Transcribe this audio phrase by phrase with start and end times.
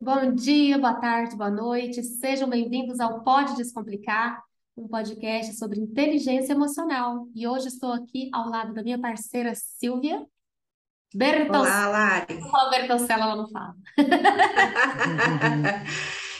[0.00, 2.04] Bom dia, boa tarde, boa noite.
[2.04, 4.40] Sejam bem-vindos ao Pode Descomplicar,
[4.76, 7.26] um podcast sobre inteligência emocional.
[7.34, 10.24] E hoje estou aqui ao lado da minha parceira Silvia
[11.12, 11.88] Bertoncella.
[11.88, 12.34] Olá, Lari.
[12.38, 13.74] Vou falar Bertoncella, ela não fala.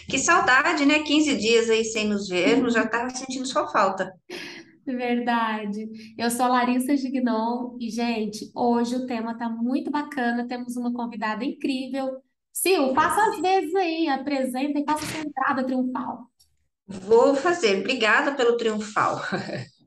[0.09, 1.01] Que saudade, né?
[1.01, 4.11] 15 dias aí sem nos vermos, já tava sentindo sua falta.
[4.87, 5.87] Verdade.
[6.17, 10.49] Eu sou a Larissa Gignon e, gente, hoje o tema tá muito bacana.
[10.49, 12.23] Temos uma convidada incrível.
[12.59, 16.27] Sil, faça as vezes aí, apresenta e faça sua entrada triunfal.
[16.87, 17.79] Vou fazer.
[17.79, 19.21] Obrigada pelo triunfal.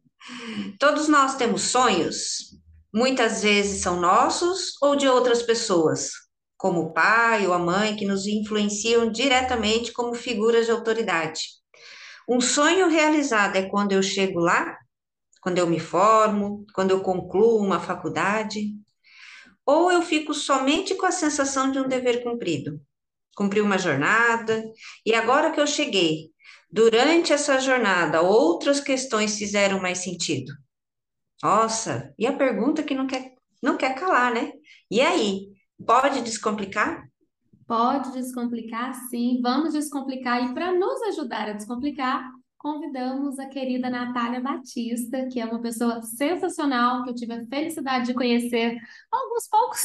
[0.80, 2.56] Todos nós temos sonhos.
[2.94, 6.12] Muitas vezes são nossos ou de outras pessoas,
[6.58, 11.42] como o pai ou a mãe, que nos influenciam diretamente como figuras de autoridade.
[12.28, 14.78] Um sonho realizado é quando eu chego lá,
[15.42, 18.74] quando eu me formo, quando eu concluo uma faculdade,
[19.72, 22.82] ou eu fico somente com a sensação de um dever cumprido.
[23.36, 24.64] Cumpri uma jornada,
[25.06, 26.30] e agora que eu cheguei,
[26.70, 30.52] durante essa jornada, outras questões fizeram mais sentido.
[31.42, 34.52] Nossa, e a pergunta que não quer, não quer calar, né?
[34.90, 35.48] E aí,
[35.86, 37.08] pode descomplicar?
[37.66, 39.40] Pode descomplicar, sim.
[39.42, 40.44] Vamos descomplicar.
[40.44, 42.30] E para nos ajudar a descomplicar,
[42.62, 48.06] convidamos a querida Natália Batista, que é uma pessoa sensacional, que eu tive a felicidade
[48.06, 48.78] de conhecer
[49.12, 49.84] há alguns poucos.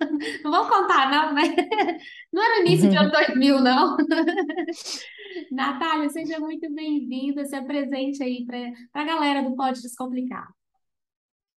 [0.44, 1.42] Não vou contar, não, né?
[2.32, 3.98] Não era início de ano 2000, não.
[5.52, 7.44] Natália, seja muito bem-vinda.
[7.44, 10.48] Se apresente aí para a galera do Pode Descomplicar.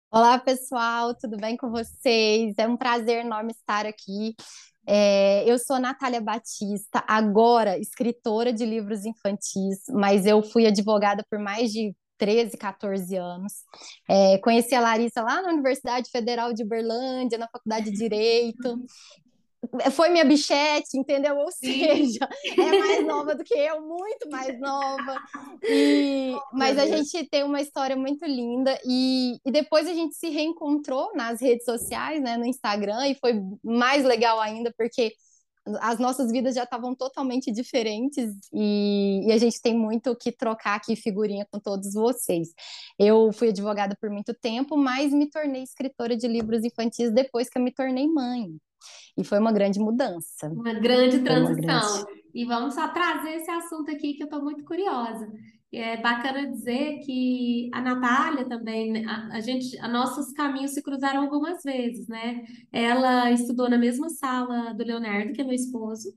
[0.10, 2.56] Olá, pessoal, tudo bem com vocês?
[2.58, 4.34] É um prazer enorme estar aqui.
[4.88, 11.40] É, eu sou Natália Batista, agora escritora de livros infantis, mas eu fui advogada por
[11.40, 13.54] mais de 13, 14 anos.
[14.08, 18.80] É, conheci a Larissa lá na Universidade Federal de Uberlândia, na Faculdade de Direito
[19.92, 21.38] foi minha bichete, entendeu?
[21.38, 25.18] Ou seja, é mais nova do que eu, muito mais nova.
[25.64, 30.30] E, mas a gente tem uma história muito linda e, e depois a gente se
[30.30, 35.14] reencontrou nas redes sociais, né, no Instagram, e foi mais legal ainda porque
[35.80, 40.76] as nossas vidas já estavam totalmente diferentes e, e, a gente tem muito que trocar
[40.76, 42.50] aqui figurinha com todos vocês.
[42.98, 47.60] Eu fui advogada por muito tempo, mas me tornei escritora de livros infantis depois que
[47.60, 48.58] eu me tornei mãe.
[49.18, 50.48] E foi uma grande mudança.
[50.50, 51.56] Uma grande transição.
[51.56, 52.22] Uma grande...
[52.34, 55.28] E vamos só trazer esse assunto aqui que eu estou muito curiosa.
[55.74, 61.24] É bacana dizer que a Natália também, a, a gente, a nossos caminhos se cruzaram
[61.24, 62.44] algumas vezes, né?
[62.72, 66.14] Ela estudou na mesma sala do Leonardo, que é meu esposo,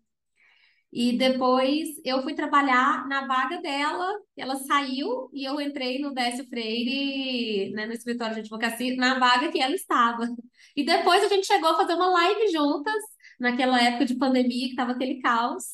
[0.97, 6.47] e depois eu fui trabalhar na vaga dela, ela saiu e eu entrei no Décio
[6.49, 10.29] Freire, né, no escritório de advocacia, na vaga que ela estava.
[10.77, 13.03] E depois a gente chegou a fazer uma live juntas,
[13.41, 15.65] naquela época de pandemia, que estava aquele caos.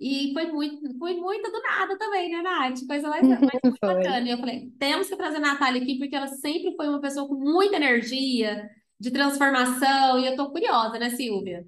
[0.00, 2.86] E foi muito, foi muito do nada também, né, Nath?
[2.88, 4.26] Coisa mais, mais muito bacana.
[4.26, 7.28] E eu falei, temos que trazer a Natália aqui, porque ela sempre foi uma pessoa
[7.28, 8.66] com muita energia,
[8.98, 11.66] de transformação, e eu tô curiosa, né, Silvia?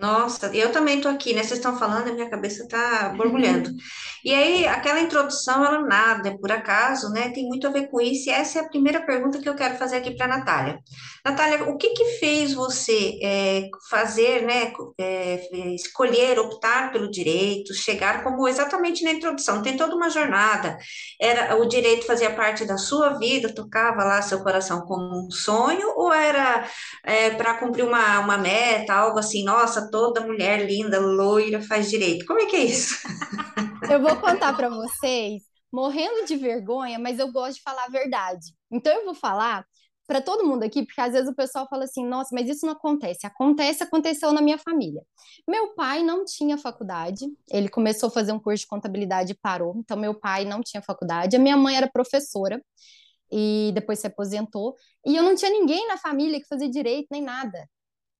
[0.00, 1.42] Nossa, eu também estou aqui, né?
[1.42, 3.70] Vocês estão falando, a minha cabeça está borbulhando.
[4.24, 7.28] E aí, aquela introdução, ela nada, é por acaso, né?
[7.28, 9.76] Tem muito a ver com isso, e essa é a primeira pergunta que eu quero
[9.76, 10.78] fazer aqui para a Natália.
[11.22, 14.72] Natália, o que que fez você é, fazer, né?
[14.98, 19.60] É, escolher, optar pelo direito, chegar como exatamente na introdução?
[19.60, 20.78] Tem toda uma jornada.
[21.20, 25.92] Era o direito fazia parte da sua vida, tocava lá seu coração como um sonho,
[25.96, 26.66] ou era
[27.04, 31.90] é, para cumprir uma, uma meta, algo assim, nossa nossa, toda mulher linda, loira, faz
[31.90, 32.24] direito.
[32.26, 32.94] Como é que é isso?
[33.90, 35.42] Eu vou contar para vocês,
[35.72, 38.46] morrendo de vergonha, mas eu gosto de falar a verdade.
[38.70, 39.64] Então eu vou falar
[40.06, 42.74] para todo mundo aqui, porque às vezes o pessoal fala assim: nossa, mas isso não
[42.74, 43.26] acontece.
[43.26, 45.02] Acontece, aconteceu na minha família.
[45.48, 49.74] Meu pai não tinha faculdade, ele começou a fazer um curso de contabilidade e parou.
[49.76, 51.36] Então, meu pai não tinha faculdade.
[51.36, 52.62] A minha mãe era professora
[53.30, 54.76] e depois se aposentou.
[55.04, 57.68] E eu não tinha ninguém na família que fazia direito nem nada.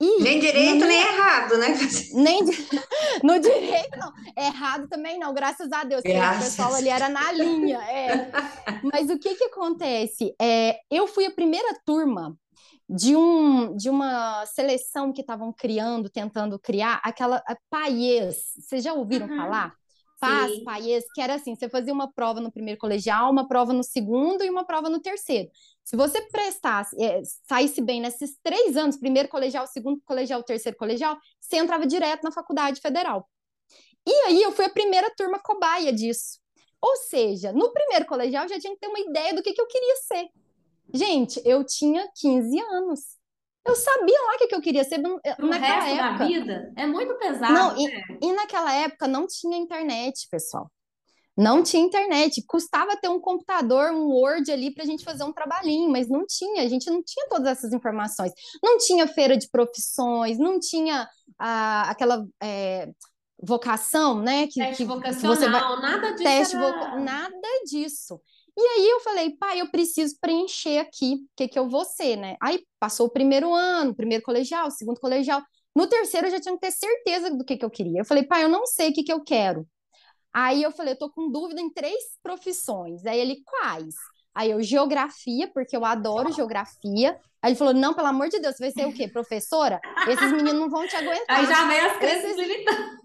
[0.00, 0.86] E nem direito, minha...
[0.86, 1.68] nem errado, né?
[2.14, 2.42] Nem
[3.22, 4.12] no direito, não.
[4.36, 6.02] Errado também não, graças a Deus.
[6.02, 6.40] Graças.
[6.40, 7.78] O pessoal ali era na linha.
[7.78, 8.30] É.
[8.92, 10.34] Mas o que que acontece?
[10.40, 12.36] É, eu fui a primeira turma
[12.88, 18.52] de, um, de uma seleção que estavam criando, tentando criar, aquela Paiês.
[18.58, 19.36] Vocês já ouviram uhum.
[19.36, 19.74] falar?
[20.24, 23.82] Paz, Paiês, que era assim, você fazia uma prova no primeiro colegial, uma prova no
[23.82, 25.50] segundo e uma prova no terceiro.
[25.82, 31.18] Se você prestasse, é, saísse bem nesses três anos, primeiro colegial, segundo colegial, terceiro colegial,
[31.38, 33.28] você entrava direto na faculdade federal.
[34.06, 36.38] E aí eu fui a primeira turma cobaia disso.
[36.80, 39.60] Ou seja, no primeiro colegial eu já tinha que ter uma ideia do que, que
[39.60, 40.28] eu queria ser.
[40.92, 43.13] Gente, eu tinha 15 anos.
[43.66, 46.26] Eu sabia lá o que, que eu queria ser Pro naquela resto da época.
[46.26, 48.02] vida é muito pesado, Não, e, né?
[48.22, 50.70] e naquela época não tinha internet, pessoal.
[51.36, 52.44] Não tinha internet.
[52.46, 56.24] Custava ter um computador, um Word ali para a gente fazer um trabalhinho, mas não
[56.26, 56.62] tinha.
[56.62, 58.32] A gente não tinha todas essas informações.
[58.62, 61.08] Não tinha feira de profissões, não tinha
[61.38, 62.88] ah, aquela é,
[63.42, 64.46] vocação, né?
[64.46, 66.66] Que, Teste que, que você vai vocacional, nada disso teste era...
[66.66, 67.00] voca...
[67.00, 68.20] nada disso.
[68.56, 72.16] E aí eu falei, pai, eu preciso preencher aqui, o que que eu vou ser,
[72.16, 72.36] né?
[72.40, 75.42] Aí passou o primeiro ano, primeiro colegial, segundo colegial.
[75.74, 78.00] No terceiro eu já tinha que ter certeza do que que eu queria.
[78.00, 79.66] Eu falei, pai, eu não sei o que que eu quero.
[80.32, 83.04] Aí eu falei, eu tô com dúvida em três profissões.
[83.06, 83.94] Aí ele, quais?
[84.34, 87.16] Aí eu, geografia, porque eu adoro geografia.
[87.42, 89.08] Aí ele falou, não, pelo amor de Deus, você vai ser o quê?
[89.08, 89.80] Professora?
[90.08, 91.38] Esses meninos não vão te aguentar.
[91.38, 93.03] Aí já veio as crianças Esses-.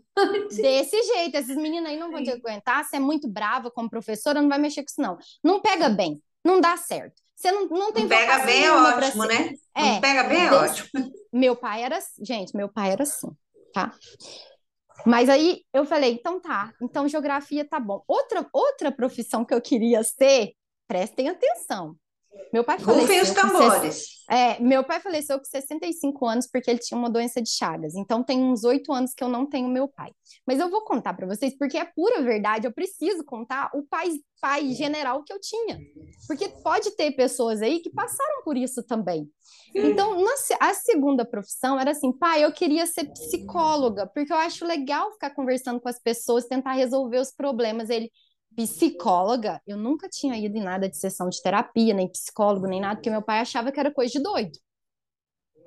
[0.49, 2.83] Desse jeito, esses meninos aí não vão te aguentar.
[2.83, 5.17] Você é muito brava como professora, não vai mexer com isso, não.
[5.43, 7.21] Não pega bem, não dá certo.
[7.35, 9.53] Você não, não tem Não pega bem é ótimo, né?
[9.75, 10.89] É, Não pega bem é desse- ótimo.
[11.31, 13.27] Meu pai era, assim- gente, meu pai era assim,
[13.73, 13.93] tá?
[15.05, 18.03] Mas aí eu falei, então tá, então geografia tá bom.
[18.07, 20.53] Outra, outra profissão que eu queria ser,
[20.87, 21.95] prestem atenção.
[22.51, 24.07] Meu pai Rufem os faleceu com tambores.
[24.29, 27.95] é, meu pai faleceu com 65 anos porque ele tinha uma doença de Chagas.
[27.95, 30.11] Então tem uns oito anos que eu não tenho meu pai.
[30.47, 32.65] Mas eu vou contar para vocês porque é pura verdade.
[32.65, 34.09] Eu preciso contar o pai,
[34.41, 35.79] pai general que eu tinha,
[36.27, 39.29] porque pode ter pessoas aí que passaram por isso também.
[39.75, 44.65] Então na a segunda profissão era assim, pai, eu queria ser psicóloga porque eu acho
[44.65, 47.89] legal ficar conversando com as pessoas, tentar resolver os problemas.
[47.89, 48.09] Ele
[48.55, 52.95] Psicóloga, eu nunca tinha ido em nada de sessão de terapia, nem psicólogo, nem nada,
[52.95, 54.57] porque meu pai achava que era coisa de doido.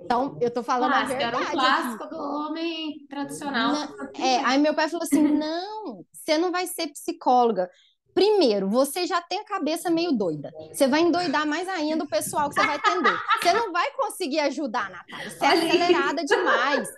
[0.05, 1.52] Então, eu tô falando a Clássico, era verdade um aqui.
[1.52, 3.88] clássico do homem tradicional.
[4.19, 7.70] É, aí meu pai falou assim: não, você não vai ser psicóloga.
[8.14, 10.52] Primeiro, você já tem a cabeça meio doida.
[10.70, 13.17] Você vai endoidar mais ainda o pessoal que você vai atender.
[13.40, 15.31] Você não vai conseguir ajudar, Natália.
[15.31, 16.88] Você é acelerada demais.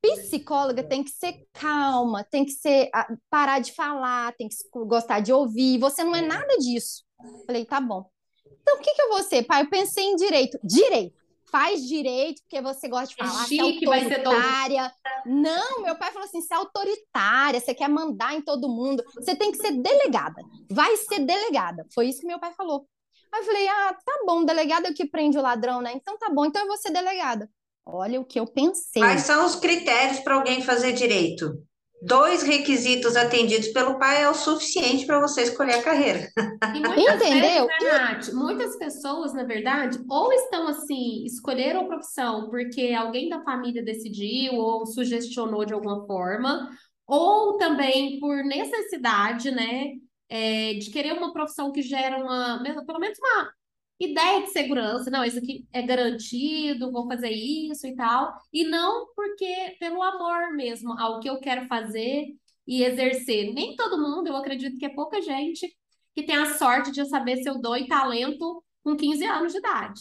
[0.00, 4.56] Psicóloga tem que ser calma, tem que ser ah, parar de falar, tem que
[4.86, 5.78] gostar de ouvir.
[5.78, 7.04] Você não é nada disso.
[7.46, 8.08] Falei, tá bom.
[8.62, 9.62] Então, o que, que eu vou ser, pai?
[9.62, 10.58] Eu pensei em direito.
[10.62, 11.18] Direito.
[11.50, 14.92] Faz direito, porque você gosta de É falar, chique, você vai é ser autoritária.
[15.24, 19.34] Não, meu pai falou assim: você é autoritária, você quer mandar em todo mundo, você
[19.34, 20.42] tem que ser delegada.
[20.70, 21.86] Vai ser delegada.
[21.94, 22.86] Foi isso que meu pai falou.
[23.32, 25.92] Aí eu falei: ah, tá bom, delegada é o que prende o ladrão, né?
[25.94, 27.50] Então tá bom, então eu vou ser delegada.
[27.90, 29.00] Olha o que eu pensei.
[29.00, 31.62] Quais são os critérios para alguém fazer direito?
[32.02, 36.28] Dois requisitos atendidos pelo pai é o suficiente para você escolher a carreira.
[36.74, 37.66] Muitas Entendeu?
[37.66, 43.30] vezes, né, Nath, muitas pessoas, na verdade, ou estão assim, escolheram a profissão porque alguém
[43.30, 46.68] da família decidiu ou sugestionou de alguma forma,
[47.06, 49.94] ou também por necessidade, né,
[50.28, 53.50] é, de querer uma profissão que gera uma, pelo menos uma
[53.98, 55.10] ideia de segurança.
[55.10, 58.34] Não, isso aqui é garantido, vou fazer isso e tal.
[58.52, 62.26] E não porque pelo amor mesmo ao que eu quero fazer
[62.66, 63.52] e exercer.
[63.54, 65.74] Nem todo mundo, eu acredito que é pouca gente
[66.14, 70.00] que tem a sorte de saber seu dom e talento com 15 anos de idade.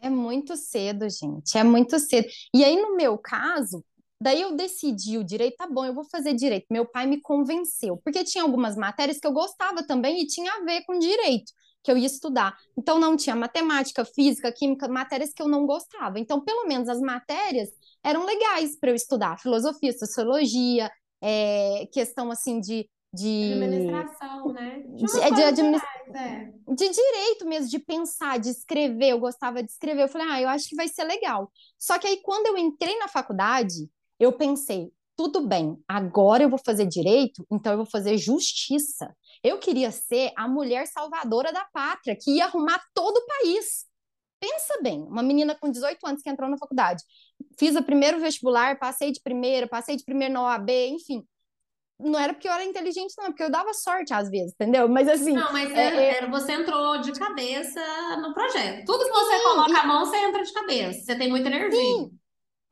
[0.00, 2.28] É muito cedo, gente, é muito cedo.
[2.54, 3.84] E aí, no meu caso,
[4.20, 6.66] daí eu decidi o direito, tá bom, eu vou fazer direito.
[6.70, 10.64] Meu pai me convenceu, porque tinha algumas matérias que eu gostava também e tinha a
[10.64, 11.52] ver com direito,
[11.84, 12.56] que eu ia estudar.
[12.76, 16.18] Então, não tinha matemática, física, química, matérias que eu não gostava.
[16.18, 17.68] Então, pelo menos as matérias
[18.02, 19.38] eram legais para eu estudar.
[19.38, 20.90] Filosofia, sociologia,
[21.22, 22.88] é, questão assim de.
[23.12, 23.52] de...
[23.52, 24.82] Administração, né?
[24.86, 26.74] De É de administra- gerais, é.
[26.74, 30.04] de direito mesmo, de pensar, de escrever, eu gostava de escrever.
[30.04, 31.52] Eu falei, ah, eu acho que vai ser legal.
[31.78, 33.88] Só que aí, quando eu entrei na faculdade,
[34.18, 39.14] eu pensei, tudo bem, agora eu vou fazer direito, então eu vou fazer justiça.
[39.44, 43.84] Eu queria ser a mulher salvadora da pátria, que ia arrumar todo o país.
[44.40, 47.02] Pensa bem, uma menina com 18 anos que entrou na faculdade.
[47.58, 51.22] Fiz o primeiro vestibular, passei de primeira, passei de primeiro na OAB, enfim.
[52.00, 54.88] Não era porque eu era inteligente, não, é porque eu dava sorte às vezes, entendeu?
[54.88, 57.80] Mas assim, Não, mas É, é- é- é, você entrou de cabeça
[58.16, 58.86] no projeto.
[58.86, 61.00] Tudo que você Sim, coloca a mão, você entra de cabeça.
[61.04, 62.10] Você tem muita energia.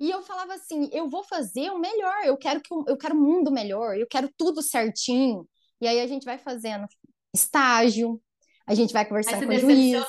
[0.00, 3.14] E eu falava assim, eu vou fazer o melhor, eu quero que o- eu quero
[3.14, 5.46] um mundo melhor, eu quero tudo certinho.
[5.82, 6.86] E aí a gente vai fazendo
[7.34, 8.22] estágio,
[8.64, 10.00] a gente vai Vai conversando com o juiz.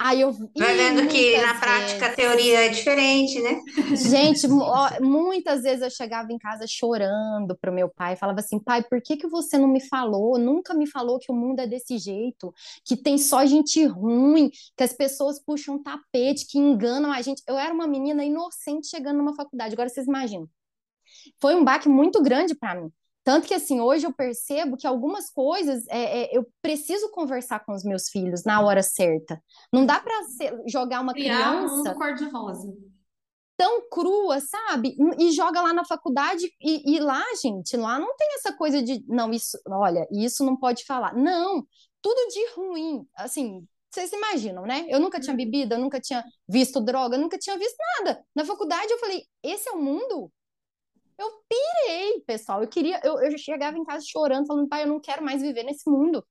[0.00, 2.16] Aí eu Vai vendo que na prática a vezes.
[2.16, 3.60] teoria é diferente, né?
[3.94, 4.48] Gente,
[5.00, 9.16] muitas vezes eu chegava em casa chorando pro meu pai, falava assim, pai, por que
[9.16, 10.36] que você não me falou?
[10.36, 12.52] Nunca me falou que o mundo é desse jeito,
[12.84, 17.40] que tem só gente ruim, que as pessoas puxam tapete, que enganam a gente.
[17.46, 19.74] Eu era uma menina inocente chegando numa faculdade.
[19.74, 20.48] Agora vocês imaginam.
[21.40, 22.90] Foi um baque muito grande para mim.
[23.24, 27.72] Tanto que, assim, hoje eu percebo que algumas coisas é, é, eu preciso conversar com
[27.72, 29.40] os meus filhos na hora certa.
[29.72, 30.14] Não dá para
[30.66, 31.92] jogar uma Criar criança.
[31.92, 32.74] um cor-de-rosa.
[33.56, 34.96] Tão crua, sabe?
[35.18, 39.04] E joga lá na faculdade e, e, lá, gente, lá não tem essa coisa de,
[39.06, 41.14] não, isso, olha, isso não pode falar.
[41.14, 41.64] Não,
[42.00, 43.06] tudo de ruim.
[43.14, 44.86] Assim, vocês imaginam, né?
[44.88, 45.36] Eu nunca tinha uhum.
[45.36, 48.24] bebido, eu nunca tinha visto droga, eu nunca tinha visto nada.
[48.34, 50.32] Na faculdade eu falei, esse é o mundo?
[51.22, 52.62] Eu pirei, pessoal.
[52.62, 55.62] Eu queria, eu, eu chegava em casa chorando, falando, pai, eu não quero mais viver
[55.62, 56.24] nesse mundo.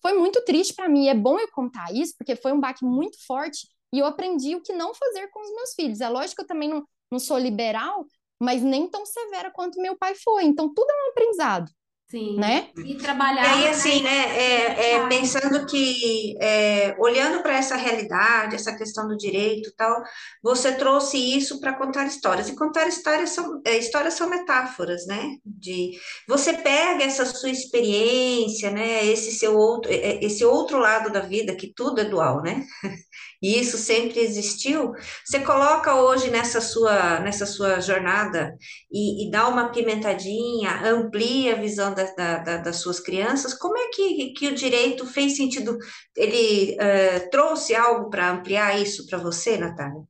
[0.00, 1.08] Foi muito triste para mim.
[1.08, 4.62] É bom eu contar isso, porque foi um baque muito forte e eu aprendi o
[4.62, 6.00] que não fazer com os meus filhos.
[6.00, 8.06] É lógico que eu também não, não sou liberal,
[8.40, 10.44] mas nem tão severa quanto meu pai foi.
[10.44, 11.70] Então, tudo é um aprendizado.
[12.10, 12.36] Sim.
[12.36, 12.70] Né?
[12.76, 13.44] E trabalhar.
[13.44, 19.06] E aí, assim, né, é, é pensando que, é, olhando para essa realidade, essa questão
[19.06, 20.02] do direito tal,
[20.42, 22.48] você trouxe isso para contar histórias.
[22.48, 25.36] E contar histórias são, é, histórias são metáforas, né?
[25.44, 25.92] De,
[26.26, 31.20] você pega essa sua experiência, né, esse seu outro, é, é, esse outro lado da
[31.20, 32.64] vida, que tudo é dual, né?
[33.40, 34.92] e isso sempre existiu,
[35.24, 38.54] você coloca hoje nessa sua, nessa sua jornada
[38.92, 43.88] e, e dá uma pimentadinha, amplia a visão da, da, das suas crianças, como é
[43.88, 45.78] que, que o direito fez sentido?
[46.16, 50.02] Ele uh, trouxe algo para ampliar isso para você, Natália?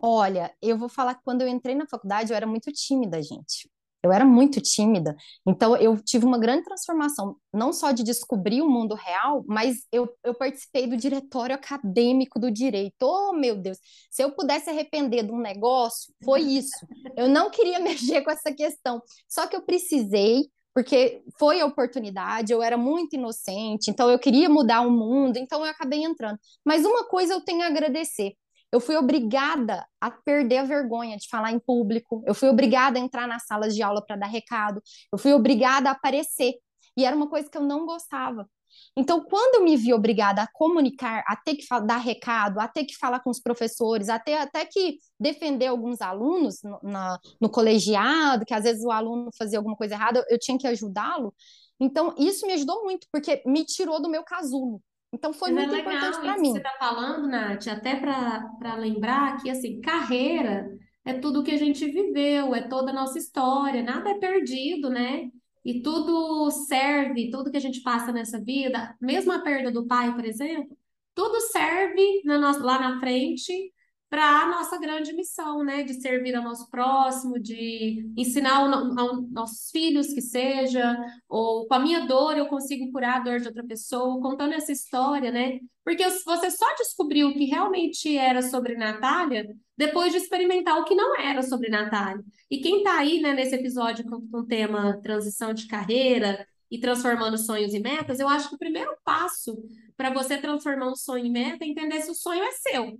[0.00, 3.68] Olha, eu vou falar que quando eu entrei na faculdade eu era muito tímida, gente.
[4.00, 8.70] Eu era muito tímida, então eu tive uma grande transformação, não só de descobrir o
[8.70, 12.94] mundo real, mas eu, eu participei do diretório acadêmico do direito.
[13.02, 13.76] Oh, meu Deus,
[14.08, 16.86] se eu pudesse arrepender de um negócio, foi isso.
[17.16, 22.52] Eu não queria mexer com essa questão, só que eu precisei, porque foi a oportunidade,
[22.52, 26.38] eu era muito inocente, então eu queria mudar o mundo, então eu acabei entrando.
[26.64, 28.34] Mas uma coisa eu tenho a agradecer,
[28.70, 33.02] eu fui obrigada a perder a vergonha de falar em público, eu fui obrigada a
[33.02, 34.82] entrar nas salas de aula para dar recado,
[35.12, 36.54] eu fui obrigada a aparecer.
[36.96, 38.48] E era uma coisa que eu não gostava.
[38.96, 42.84] Então, quando eu me vi obrigada a comunicar, a ter que dar recado, a ter
[42.84, 47.48] que falar com os professores, a ter até que defender alguns alunos no, na, no
[47.48, 51.34] colegiado, que às vezes o aluno fazia alguma coisa errada, eu, eu tinha que ajudá-lo.
[51.80, 54.82] Então, isso me ajudou muito, porque me tirou do meu casulo.
[55.12, 56.52] Então foi Mas é muito é importante para mim.
[56.52, 60.68] Você está falando, Nath, até para lembrar que assim, carreira
[61.04, 65.30] é tudo que a gente viveu, é toda a nossa história, nada é perdido, né?
[65.64, 70.14] E tudo serve, tudo que a gente passa nessa vida, mesmo a perda do pai,
[70.14, 70.76] por exemplo,
[71.14, 73.72] tudo serve na nossa, lá na frente
[74.10, 75.82] para a nossa grande missão, né?
[75.82, 80.96] De servir ao nosso próximo, de ensinar aos nossos filhos que seja,
[81.28, 84.72] ou com a minha dor eu consigo curar a dor de outra pessoa, contando essa
[84.72, 85.58] história, né?
[85.84, 89.46] Porque você só descobriu o que realmente era sobre Natália
[89.76, 92.24] depois de experimentar o que não era sobre Natália.
[92.50, 96.78] E quem está aí, né, nesse episódio com, com o tema transição de carreira e
[96.78, 99.56] transformando sonhos em metas, eu acho que o primeiro passo
[99.96, 102.98] para você transformar um sonho em meta é entender se o sonho é seu.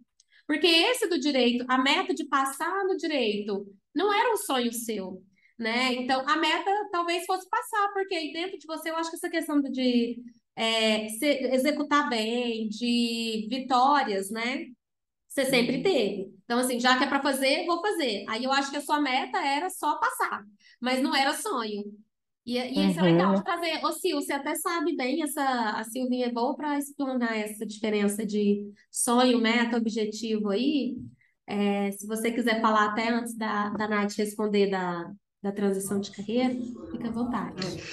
[0.49, 5.23] Porque esse do direito, a meta de passar no direito, não era um sonho seu,
[5.59, 5.93] né?
[5.93, 9.29] Então, a meta talvez fosse passar, porque aí dentro de você, eu acho que essa
[9.29, 10.23] questão de
[10.57, 11.07] é,
[11.55, 14.65] executar bem, de vitórias, né?
[15.29, 15.83] Você sempre uhum.
[15.83, 16.35] teve.
[16.45, 18.25] Então, assim, já que é para fazer, vou fazer.
[18.27, 20.43] Aí eu acho que a sua meta era só passar,
[20.81, 21.85] mas não era sonho.
[22.49, 23.85] E, e isso é legal de trazer.
[23.85, 25.43] Ô, Sil, você até sabe bem, essa,
[25.79, 30.97] a Silvinha é boa para explanar essa diferença de sonho, meta, objetivo aí.
[31.47, 35.13] É, se você quiser falar até antes da, da Nath responder da,
[35.43, 36.57] da transição de carreira,
[36.91, 37.85] fica à vontade.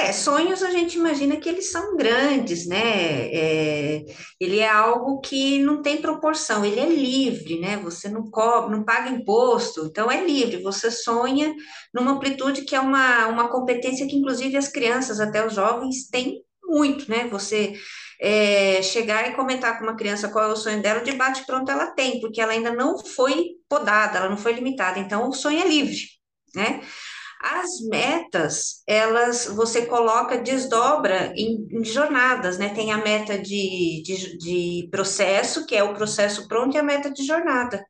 [0.00, 3.28] É, sonhos a gente imagina que eles são grandes, né?
[3.32, 4.04] É,
[4.40, 7.76] ele é algo que não tem proporção, ele é livre, né?
[7.78, 10.62] Você não cobra, não paga imposto, então é livre.
[10.62, 11.54] Você sonha
[11.92, 16.42] numa amplitude que é uma, uma competência que, inclusive, as crianças, até os jovens, têm
[16.64, 17.28] muito, né?
[17.28, 17.74] Você
[18.18, 21.70] é, chegar e comentar com uma criança qual é o sonho dela, de bate pronto
[21.70, 25.60] ela tem, porque ela ainda não foi podada, ela não foi limitada, então o sonho
[25.60, 25.98] é livre,
[26.54, 26.80] né?
[27.42, 32.68] As metas, elas você coloca, desdobra em, em jornadas, né?
[32.74, 37.10] Tem a meta de, de, de processo, que é o processo pronto, e a meta
[37.10, 37.82] de jornada.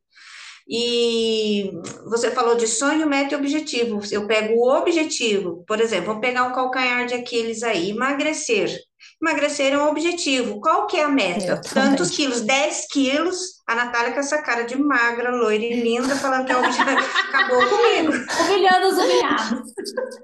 [0.68, 1.72] E
[2.08, 4.00] você falou de sonho, meta e objetivo.
[4.12, 8.78] Eu pego o objetivo, por exemplo, vamos pegar um calcanhar de Aquiles aí, emagrecer.
[9.20, 10.60] Emagrecer é um objetivo.
[10.60, 11.60] Qual que é a meta?
[11.74, 16.44] Tantos quilos, 10 quilos a Natália com essa cara de magra, loira e linda, falando
[16.44, 18.12] que a acabou comigo.
[18.40, 19.72] Humilhando os humilhados.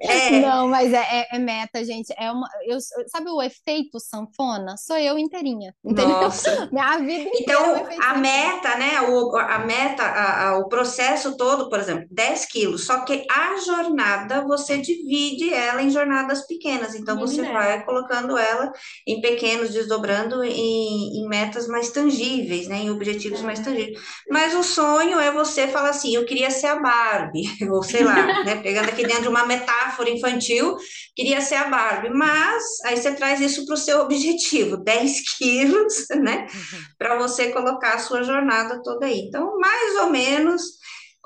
[0.03, 0.41] É.
[0.41, 2.13] Não, mas é, é, é, meta, gente.
[2.19, 4.77] É uma, eu, sabe o efeito sanfona?
[4.77, 5.73] Sou eu inteirinha.
[5.85, 6.23] Entendeu?
[6.23, 6.69] Nossa.
[6.73, 9.01] Minha vida Então, é a meta, né?
[9.03, 12.85] O, a meta, a, a, o processo todo, por exemplo, 10 quilos.
[12.85, 16.97] Só que a jornada, você divide ela em jornadas pequenas.
[16.97, 18.73] Então, você vai colocando ela
[19.07, 22.79] em pequenos, desdobrando em, em metas mais tangíveis, né?
[22.79, 23.99] Em objetivos mais tangíveis.
[24.31, 28.45] Mas o sonho é você falar assim, eu queria ser a Barbie, ou sei lá,
[28.45, 28.57] né?
[28.57, 30.77] Pegando aqui dentro de uma metáfora infantil,
[31.15, 32.11] queria ser a Barbie.
[32.11, 36.47] Mas aí você traz isso para o seu objetivo, 10 quilos, né?
[36.53, 36.79] Uhum.
[36.99, 39.21] Para você colocar a sua jornada toda aí.
[39.21, 40.63] Então, mais ou menos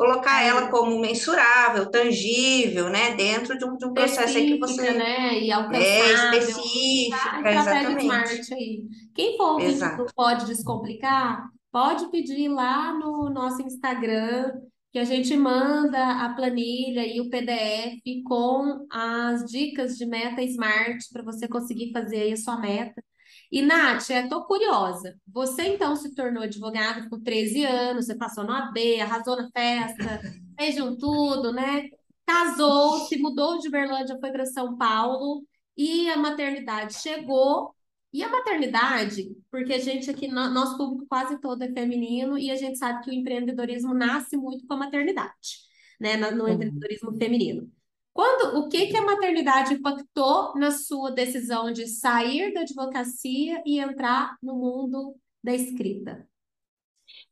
[0.00, 4.92] colocar ela como mensurável, tangível, né, dentro de um, de um processo aí que você
[4.92, 8.04] né, e é específica, tá, exatamente.
[8.04, 8.82] Smart aí.
[9.14, 14.52] Quem for que pode descomplicar, pode pedir lá no nosso Instagram
[14.92, 20.98] que a gente manda a planilha e o PDF com as dicas de meta Smart
[21.12, 23.02] para você conseguir fazer aí a sua meta.
[23.50, 25.16] E, Nath, estou curiosa.
[25.32, 30.20] Você, então, se tornou advogada com 13 anos, você passou no AB, arrasou na festa,
[30.58, 31.88] fez um tudo, né?
[32.26, 35.44] Casou, se mudou de Berlândia, foi para São Paulo,
[35.76, 37.74] e a maternidade chegou.
[38.12, 42.56] E a maternidade, porque a gente aqui, nosso público quase todo é feminino, e a
[42.56, 45.60] gente sabe que o empreendedorismo nasce muito com a maternidade,
[46.00, 46.16] né?
[46.16, 46.48] No uhum.
[46.48, 47.70] empreendedorismo feminino.
[48.12, 53.78] Quando, o que, que a maternidade impactou na sua decisão de sair da advocacia e
[53.78, 56.28] entrar no mundo da escrita?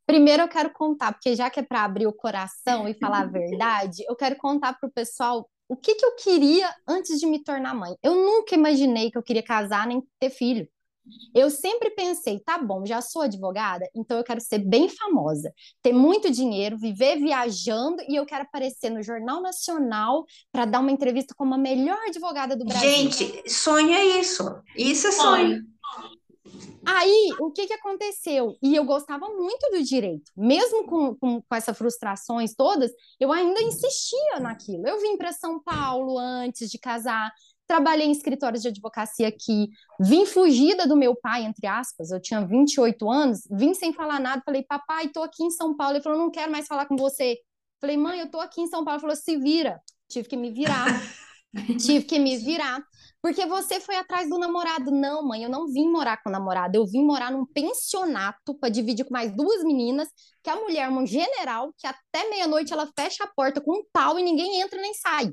[0.07, 3.27] Primeiro eu quero contar, porque já que é para abrir o coração e falar a
[3.27, 7.43] verdade, eu quero contar para o pessoal o que, que eu queria antes de me
[7.43, 7.95] tornar mãe.
[8.03, 10.69] Eu nunca imaginei que eu queria casar nem ter filho.
[11.35, 15.93] Eu sempre pensei, tá bom, já sou advogada, então eu quero ser bem famosa, ter
[15.93, 21.35] muito dinheiro, viver viajando e eu quero aparecer no Jornal Nacional para dar uma entrevista
[21.37, 22.91] como a melhor advogada do Brasil.
[22.91, 24.45] Gente, sonho é isso.
[24.77, 25.63] Isso é sonho.
[26.87, 28.57] Aí, o que, que aconteceu?
[28.63, 32.91] E eu gostava muito do direito, mesmo com, com, com essas frustrações todas,
[33.21, 34.87] eu ainda insistia naquilo.
[34.87, 37.31] Eu vim para São Paulo antes de casar,
[37.67, 39.69] trabalhei em escritórios de advocacia aqui,
[40.01, 44.43] vim fugida do meu pai, entre aspas, eu tinha 28 anos, vim sem falar nada,
[44.43, 45.97] falei, papai, tô aqui em São Paulo.
[45.97, 47.37] Ele falou, não quero mais falar com você.
[47.81, 48.97] Falei, mãe, eu tô aqui em São Paulo.
[48.97, 49.81] Ele falou, se vira.
[50.09, 50.87] Tive que me virar.
[51.79, 52.83] Tive que me virar.
[53.21, 54.91] Porque você foi atrás do namorado.
[54.91, 56.77] Não, mãe, eu não vim morar com o namorado.
[56.77, 60.09] Eu vim morar num pensionato para dividir com mais duas meninas,
[60.43, 63.85] que a mulher é uma general, que até meia-noite ela fecha a porta com um
[63.93, 65.33] pau e ninguém entra nem sai.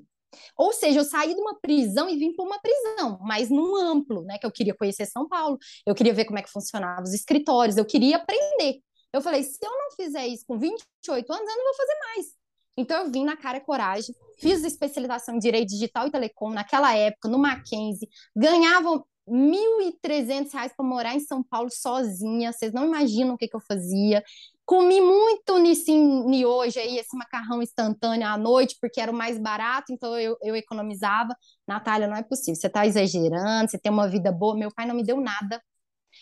[0.58, 4.24] Ou seja, eu saí de uma prisão e vim para uma prisão, mas num amplo,
[4.24, 4.38] né?
[4.38, 7.78] Que eu queria conhecer São Paulo, eu queria ver como é que funcionavam os escritórios,
[7.78, 8.82] eu queria aprender.
[9.14, 12.45] Eu falei, se eu não fizer isso com 28 anos, eu não vou fazer mais.
[12.78, 16.96] Então eu vim na cara e coragem, fiz especialização em direito digital e telecom naquela
[16.96, 23.36] época, no Mackenzie, ganhava R$ 1.300 para morar em São Paulo sozinha, vocês não imaginam
[23.36, 24.24] o que, que eu fazia.
[24.66, 29.94] Comi muito Nissin hoje aí, esse macarrão instantâneo à noite, porque era o mais barato,
[29.94, 31.36] então eu, eu economizava.
[31.68, 34.56] Natália, não é possível, você está exagerando, você tem uma vida boa.
[34.56, 35.62] Meu pai não me deu nada.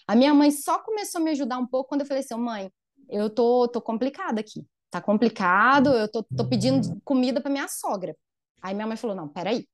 [0.07, 2.69] A minha mãe só começou a me ajudar um pouco quando eu falei assim, mãe,
[3.09, 4.65] eu tô, tô complicada aqui.
[4.93, 8.15] Tá complicado, eu tô, tô pedindo comida para minha sogra.
[8.61, 9.67] Aí minha mãe falou, não, peraí,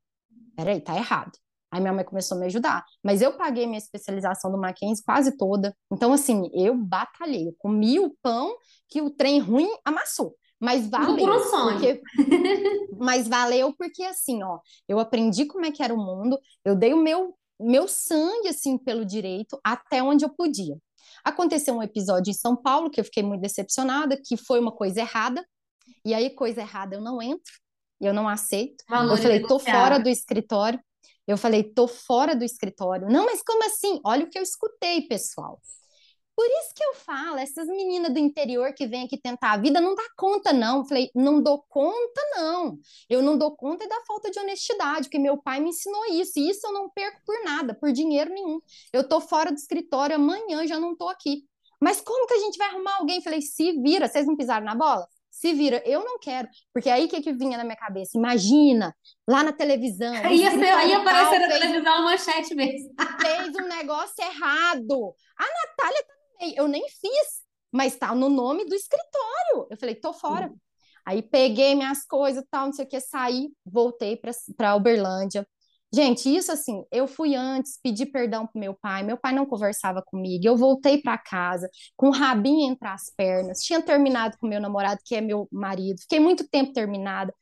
[0.55, 1.33] peraí, tá errado.
[1.69, 2.85] Aí minha mãe começou a me ajudar.
[3.03, 5.75] Mas eu paguei minha especialização do Mackenzie quase toda.
[5.91, 7.49] Então, assim, eu batalhei.
[7.49, 8.55] Eu comi o pão
[8.87, 10.37] que o trem ruim amassou.
[10.57, 11.17] Mas valeu.
[11.73, 12.01] Porque...
[12.97, 16.39] Mas valeu porque, assim, ó, eu aprendi como é que era o mundo.
[16.63, 20.77] Eu dei o meu, meu sangue, assim, pelo direito até onde eu podia.
[21.23, 24.99] Aconteceu um episódio em São Paulo que eu fiquei muito decepcionada, que foi uma coisa
[24.99, 25.45] errada.
[26.05, 27.53] E aí, coisa errada, eu não entro.
[27.99, 28.83] Eu não aceito.
[28.87, 30.79] Valor eu falei, tô fora do escritório.
[31.27, 33.07] Eu falei, tô fora do escritório.
[33.07, 33.99] Não, mas como assim?
[34.03, 35.61] Olha o que eu escutei, pessoal.
[36.39, 39.81] Por isso que eu falo, essas meninas do interior que vêm aqui tentar a vida
[39.81, 40.85] não dá conta, não.
[40.87, 42.79] Falei, não dou conta, não.
[43.09, 46.39] Eu não dou conta da falta de honestidade, porque meu pai me ensinou isso.
[46.39, 48.57] E isso eu não perco por nada, por dinheiro nenhum.
[48.93, 51.43] Eu tô fora do escritório, amanhã já não tô aqui.
[51.77, 53.21] Mas como que a gente vai arrumar alguém?
[53.21, 55.05] Falei, se vira, vocês não pisaram na bola?
[55.29, 55.81] se vira.
[55.85, 58.17] Eu não quero, porque aí o que, que vinha na minha cabeça?
[58.17, 58.93] Imagina,
[59.27, 60.13] lá na televisão.
[60.13, 62.93] Ia, ser, ia aparecer na televisão uma manchete mesmo.
[63.21, 65.15] Fez um negócio errado.
[65.37, 66.05] A Natália
[66.55, 69.67] eu nem fiz, mas tá no nome do escritório.
[69.69, 70.47] Eu falei, tô fora.
[70.47, 70.57] Uhum.
[71.05, 74.19] Aí peguei minhas coisas, tal, não sei o que, saí, voltei
[74.55, 75.47] para Uberlândia.
[75.91, 80.03] Gente, isso assim, eu fui antes pedir perdão pro meu pai, meu pai não conversava
[80.03, 84.61] comigo, eu voltei para casa com o rabinho entre as pernas, tinha terminado com meu
[84.61, 87.33] namorado, que é meu marido, fiquei muito tempo terminada,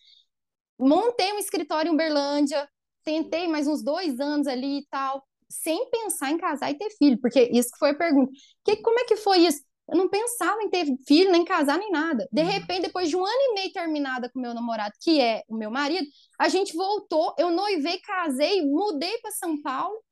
[0.79, 2.69] montei um escritório em Uberlândia,
[3.03, 7.19] tentei mais uns dois anos ali e tal, sem pensar em casar e ter filho,
[7.19, 8.31] porque isso que foi a pergunta.
[8.63, 9.61] Que, como é que foi isso?
[9.89, 12.27] Eu não pensava em ter filho, nem casar, nem nada.
[12.31, 12.47] De uhum.
[12.47, 15.71] repente, depois de um ano e meio terminada com meu namorado, que é o meu
[15.71, 16.05] marido,
[16.37, 20.03] a gente voltou, eu noivei, casei, mudei para São Paulo.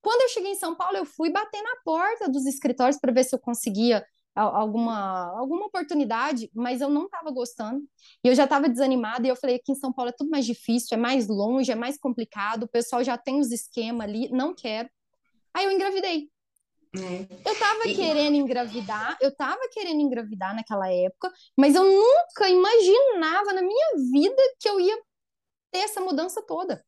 [0.00, 3.24] Quando eu cheguei em São Paulo, eu fui bater na porta dos escritórios para ver
[3.24, 7.82] se eu conseguia alguma, alguma oportunidade, mas eu não estava gostando.
[8.22, 10.44] E eu já estava desanimada, e eu falei, aqui em São Paulo é tudo mais
[10.44, 14.54] difícil, é mais longe, é mais complicado, o pessoal já tem os esquemas ali, não
[14.54, 14.88] quero.
[15.54, 16.30] Aí eu engravidei.
[16.94, 17.26] É.
[17.44, 23.62] Eu estava querendo engravidar, eu estava querendo engravidar naquela época, mas eu nunca imaginava na
[23.62, 24.96] minha vida que eu ia
[25.70, 26.84] ter essa mudança toda.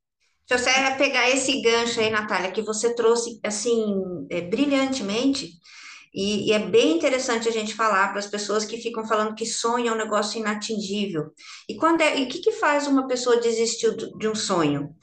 [0.47, 5.51] Se você pegar esse gancho aí, Natália, que você trouxe assim é, brilhantemente,
[6.21, 9.47] e, e, é bem interessante a gente falar para as pessoas que ficam falando que
[9.47, 11.33] sonho é um negócio inatingível.
[11.69, 14.97] E quando é, e o que, que faz uma pessoa desistir de um sonho?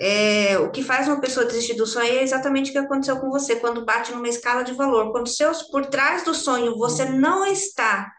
[0.00, 3.28] É, o que faz uma pessoa desistir do sonho é exatamente o que aconteceu com
[3.28, 5.12] você, quando bate numa escala de valor.
[5.12, 8.10] Quando seus, por trás do sonho você não está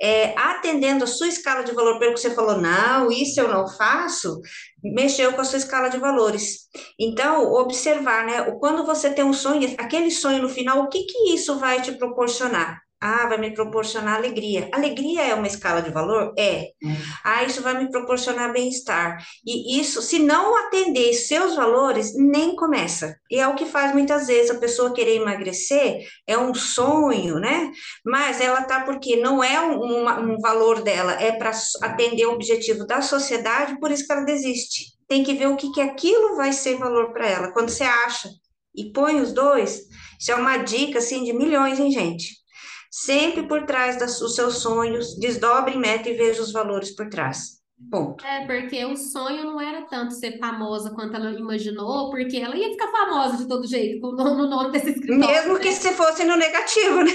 [0.00, 3.66] é, atendendo a sua escala de valor, pelo que você falou, não, isso eu não
[3.68, 4.40] faço,
[4.82, 6.68] mexeu com a sua escala de valores.
[6.98, 8.50] Então, observar, né?
[8.58, 11.92] Quando você tem um sonho, aquele sonho no final, o que que isso vai te
[11.92, 12.83] proporcionar?
[13.06, 14.70] Ah, vai me proporcionar alegria.
[14.72, 16.32] Alegria é uma escala de valor?
[16.38, 16.70] É.
[17.22, 19.22] Ah, isso vai me proporcionar bem-estar.
[19.44, 23.14] E isso, se não atender seus valores, nem começa.
[23.30, 27.70] E é o que faz muitas vezes a pessoa querer emagrecer, é um sonho, né?
[28.06, 32.32] Mas ela tá porque não é um, um, um valor dela, é para atender o
[32.32, 34.94] objetivo da sociedade, por isso que ela desiste.
[35.06, 37.52] Tem que ver o que, que aquilo vai ser valor para ela.
[37.52, 38.30] Quando você acha
[38.74, 39.82] e põe os dois,
[40.18, 42.43] isso é uma dica assim de milhões, hein, gente?
[42.94, 47.58] Sempre por trás dos seus sonhos, desdobre meta e veja os valores por trás.
[47.90, 48.24] Ponto.
[48.24, 52.70] É, porque o sonho não era tanto ser famosa quanto ela imaginou, porque ela ia
[52.70, 55.26] ficar famosa de todo jeito, com o nome desse escritório.
[55.26, 55.60] Mesmo né?
[55.60, 57.10] que se fosse no negativo, né?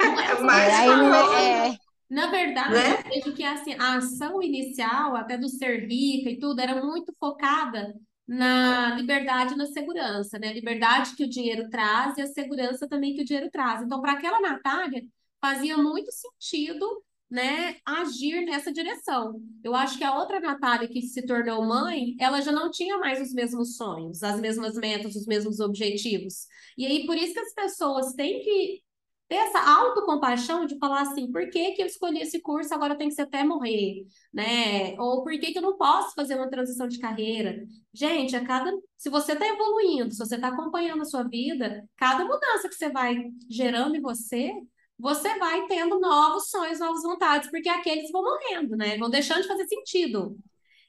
[0.00, 1.40] É, não é mais famosa.
[1.40, 1.76] É.
[2.08, 3.02] Na verdade, né?
[3.04, 7.12] eu vejo que assim, a ação inicial, até do ser rica e tudo, era muito
[7.18, 7.92] focada
[8.26, 10.48] na liberdade e na segurança, né?
[10.48, 13.82] A liberdade que o dinheiro traz e a segurança também que o dinheiro traz.
[13.82, 15.04] Então, para aquela Natália,
[15.40, 19.40] fazia muito sentido, né, agir nessa direção.
[19.62, 23.20] Eu acho que a outra Natália que se tornou mãe, ela já não tinha mais
[23.20, 26.46] os mesmos sonhos, as mesmas metas, os mesmos objetivos.
[26.78, 28.82] E aí, por isso que as pessoas têm que
[29.28, 33.08] ter essa autocompaixão de falar assim, por que, que eu escolhi esse curso, agora tem
[33.08, 34.94] que ser até morrer, né?
[34.98, 37.64] Ou por que, que eu não posso fazer uma transição de carreira?
[37.92, 38.70] Gente, a cada.
[38.98, 42.90] Se você está evoluindo, se você está acompanhando a sua vida, cada mudança que você
[42.90, 43.16] vai
[43.48, 44.52] gerando em você,
[44.98, 48.98] você vai tendo novos sonhos, novas vontades, porque aqueles vão morrendo, né?
[48.98, 50.36] Vão deixando de fazer sentido.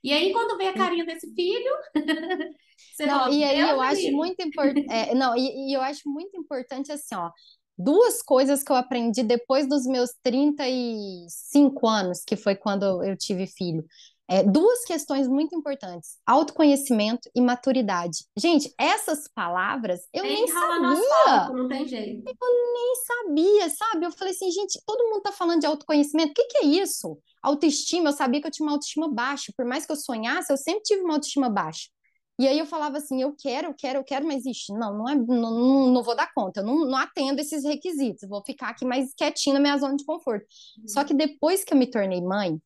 [0.04, 1.72] E aí, quando vem a carinha desse filho,
[2.94, 4.86] você não, fala, e aí eu acho muito importante.
[4.92, 7.32] É, não, e, e, eu acho muito importante assim, ó
[7.78, 13.48] duas coisas que eu aprendi depois dos meus 35 anos, que foi quando eu tive
[13.48, 13.86] filho.
[14.28, 18.26] É, duas questões muito importantes: autoconhecimento e maturidade.
[18.38, 21.54] Gente, essas palavras eu nem, nem sabia.
[21.54, 22.24] não tem jeito.
[22.28, 24.06] Eu nem sabia, sabe?
[24.06, 26.32] Eu falei assim, gente, todo mundo tá falando de autoconhecimento.
[26.32, 27.20] O que, que é isso?
[27.42, 29.54] Autoestima, eu sabia que eu tinha uma autoestima baixa.
[29.56, 31.90] Por mais que eu sonhasse, eu sempre tive uma autoestima baixa.
[32.38, 35.10] E aí eu falava assim, eu quero, eu quero, eu quero, mas ixi, não, não,
[35.10, 38.84] é, não, não vou dar conta, eu não, não atendo esses requisitos, vou ficar aqui
[38.84, 40.46] mais quietinha na minha zona de conforto.
[40.78, 40.88] Uhum.
[40.88, 42.60] Só que depois que eu me tornei mãe,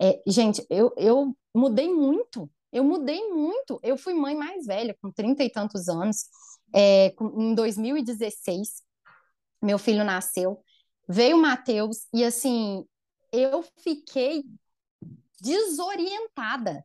[0.00, 3.78] é, gente, eu, eu mudei muito, eu mudei muito.
[3.82, 6.26] Eu fui mãe mais velha, com 30 e tantos anos,
[6.74, 8.82] é, em 2016,
[9.62, 10.62] meu filho nasceu,
[11.08, 12.84] veio o Matheus, e assim,
[13.32, 14.44] eu fiquei
[15.40, 16.84] desorientada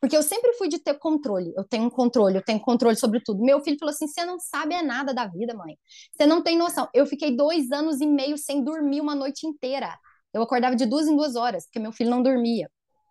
[0.00, 1.52] porque eu sempre fui de ter controle.
[1.56, 3.42] Eu tenho um controle, eu tenho controle sobre tudo.
[3.42, 5.76] Meu filho falou assim: você não sabe nada da vida, mãe.
[6.12, 6.88] Você não tem noção.
[6.94, 9.96] Eu fiquei dois anos e meio sem dormir uma noite inteira.
[10.32, 12.68] Eu acordava de duas em duas horas, porque meu filho não dormia.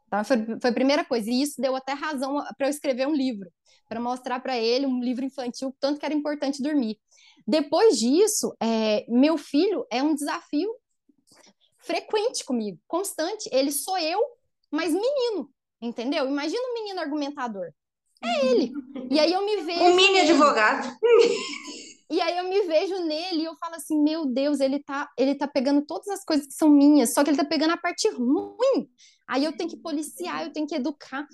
[0.08, 1.30] Então, foi, foi a primeira coisa.
[1.30, 3.50] E isso deu até razão para eu escrever um livro,
[3.88, 7.00] para mostrar para ele, um livro infantil, tanto que era importante dormir.
[7.48, 10.70] Depois disso, é, meu filho é um desafio
[11.80, 13.50] frequente comigo, constante.
[13.52, 14.20] Ele sou eu,
[14.72, 15.50] mas menino.
[15.84, 16.26] Entendeu?
[16.28, 17.67] Imagina um menino argumentador.
[18.24, 18.72] É ele.
[19.12, 19.84] E aí eu me vejo.
[19.84, 20.88] Um mini advogado.
[22.10, 25.36] E aí eu me vejo nele e eu falo assim, meu Deus, ele tá, ele
[25.36, 28.08] tá pegando todas as coisas que são minhas, só que ele tá pegando a parte
[28.10, 28.88] ruim.
[29.28, 31.26] Aí eu tenho que policiar, eu tenho que educar.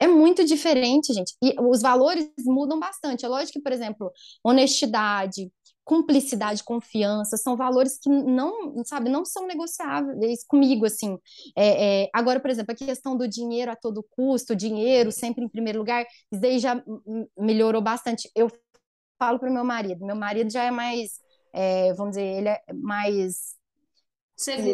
[0.00, 1.34] É muito diferente, gente.
[1.42, 3.24] E os valores mudam bastante.
[3.24, 4.12] É lógico que, por exemplo,
[4.44, 5.50] honestidade,
[5.88, 11.18] cumplicidade, confiança, são valores que não, sabe, não são negociáveis comigo, assim.
[11.56, 15.48] É, é, agora, por exemplo, a questão do dinheiro a todo custo, dinheiro sempre em
[15.48, 16.84] primeiro lugar, isso daí já
[17.38, 18.30] melhorou bastante.
[18.34, 18.52] Eu
[19.18, 21.20] falo para o meu marido, meu marido já é mais,
[21.54, 23.56] é, vamos dizer, ele é mais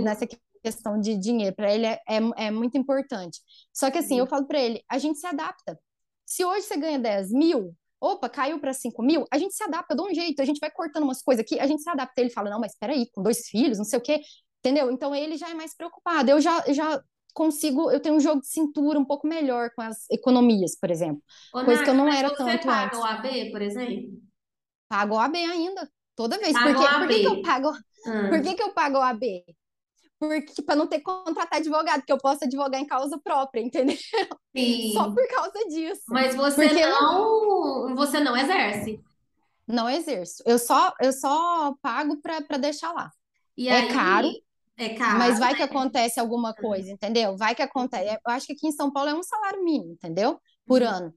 [0.02, 0.26] nessa
[0.64, 3.40] questão de dinheiro, para ele é, é, é, muito importante.
[3.72, 5.78] Só que assim, eu falo para ele, a gente se adapta.
[6.26, 9.94] Se hoje você ganha 10 mil, opa, caiu para 5 mil, a gente se adapta,
[9.94, 12.20] de um jeito, a gente vai cortando umas coisas aqui, a gente se adapta.
[12.20, 14.20] Ele fala, não, mas espera aí, com dois filhos, não sei o quê,
[14.60, 14.90] entendeu?
[14.90, 16.30] Então ele já é mais preocupado.
[16.30, 17.02] Eu já, já
[17.32, 21.22] consigo, eu tenho um jogo de cintura um pouco melhor com as economias, por exemplo.
[21.52, 22.98] Ô, coisa Nath, que eu não era você tanto paga antes.
[22.98, 24.22] o AB, por exemplo?
[24.88, 26.52] Pago o AB ainda, toda vez.
[26.52, 26.98] Paga Por o quê?
[26.98, 27.68] Por que que eu pago,
[28.06, 29.44] Ah, por que que eu pago o AB?
[30.28, 33.96] Porque para não ter que contratar advogado, que eu posso advogar em causa própria, entendeu?
[34.92, 35.14] Só sim.
[35.14, 36.02] por causa disso.
[36.08, 39.00] Mas você Porque eu não, você não exerce.
[39.66, 40.42] não exerço.
[40.46, 43.10] Eu só eu só pago para deixar lá.
[43.56, 44.42] E É caro, aí
[44.76, 45.66] é mas caro, vai que né?
[45.66, 47.36] acontece alguma coisa, entendeu?
[47.36, 48.08] Vai que acontece.
[48.26, 50.40] Eu acho que aqui em São Paulo é um salário mínimo, entendeu?
[50.66, 50.88] Por Uhum.
[50.88, 51.14] ano.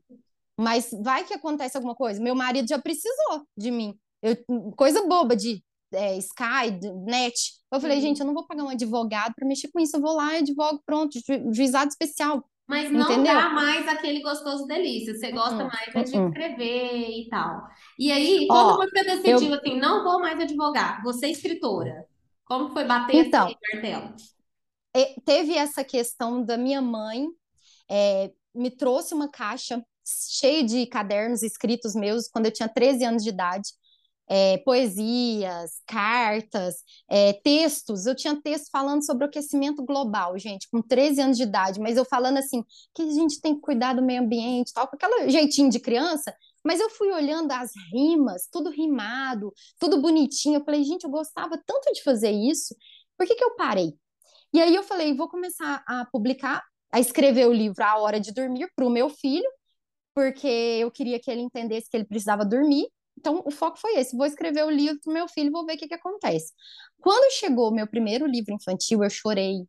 [0.59, 2.21] Mas vai que acontece alguma coisa.
[2.21, 3.95] Meu marido já precisou de mim.
[4.21, 4.35] Eu,
[4.75, 6.71] coisa boba de é, Sky,
[7.05, 7.35] net.
[7.71, 8.23] Eu falei, gente, Sim.
[8.23, 9.95] eu não vou pagar um advogado para mexer com isso.
[9.97, 13.33] Eu vou lá e advogo, pronto, ju- juizado especial, Mas não entendeu?
[13.33, 15.13] dá mais aquele gostoso delícia.
[15.15, 16.27] Você gosta Uh-uh, mais é de uh-uh.
[16.27, 17.67] escrever e tal.
[17.97, 19.39] E aí, quando Ó, você eu.
[19.39, 22.05] decidiu assim, não vou mais advogar, você é escritora.
[22.45, 24.13] Como foi bater Então, esse martelo?
[24.95, 27.27] e- teve essa questão da minha mãe,
[27.89, 33.23] é, me trouxe uma caixa cheia de cadernos escritos meus quando eu tinha 13 anos
[33.23, 33.69] de idade.
[34.29, 36.75] É, poesias, cartas,
[37.09, 38.05] é, textos.
[38.05, 41.97] Eu tinha texto falando sobre o aquecimento global, gente, com 13 anos de idade, mas
[41.97, 42.63] eu falando assim,
[42.93, 46.35] que a gente tem que cuidar do meio ambiente, tal, com aquele jeitinho de criança.
[46.63, 50.59] Mas eu fui olhando as rimas, tudo rimado, tudo bonitinho.
[50.59, 52.75] Eu falei, gente, eu gostava tanto de fazer isso,
[53.17, 53.93] por que que eu parei?
[54.53, 58.33] E aí eu falei, vou começar a publicar, a escrever o livro A Hora de
[58.33, 59.49] Dormir para o meu filho,
[60.13, 62.87] porque eu queria que ele entendesse que ele precisava dormir.
[63.17, 65.75] Então, o foco foi esse: vou escrever o livro para o meu filho, vou ver
[65.75, 66.53] o que que acontece.
[66.99, 69.65] Quando chegou o meu primeiro livro infantil, eu chorei.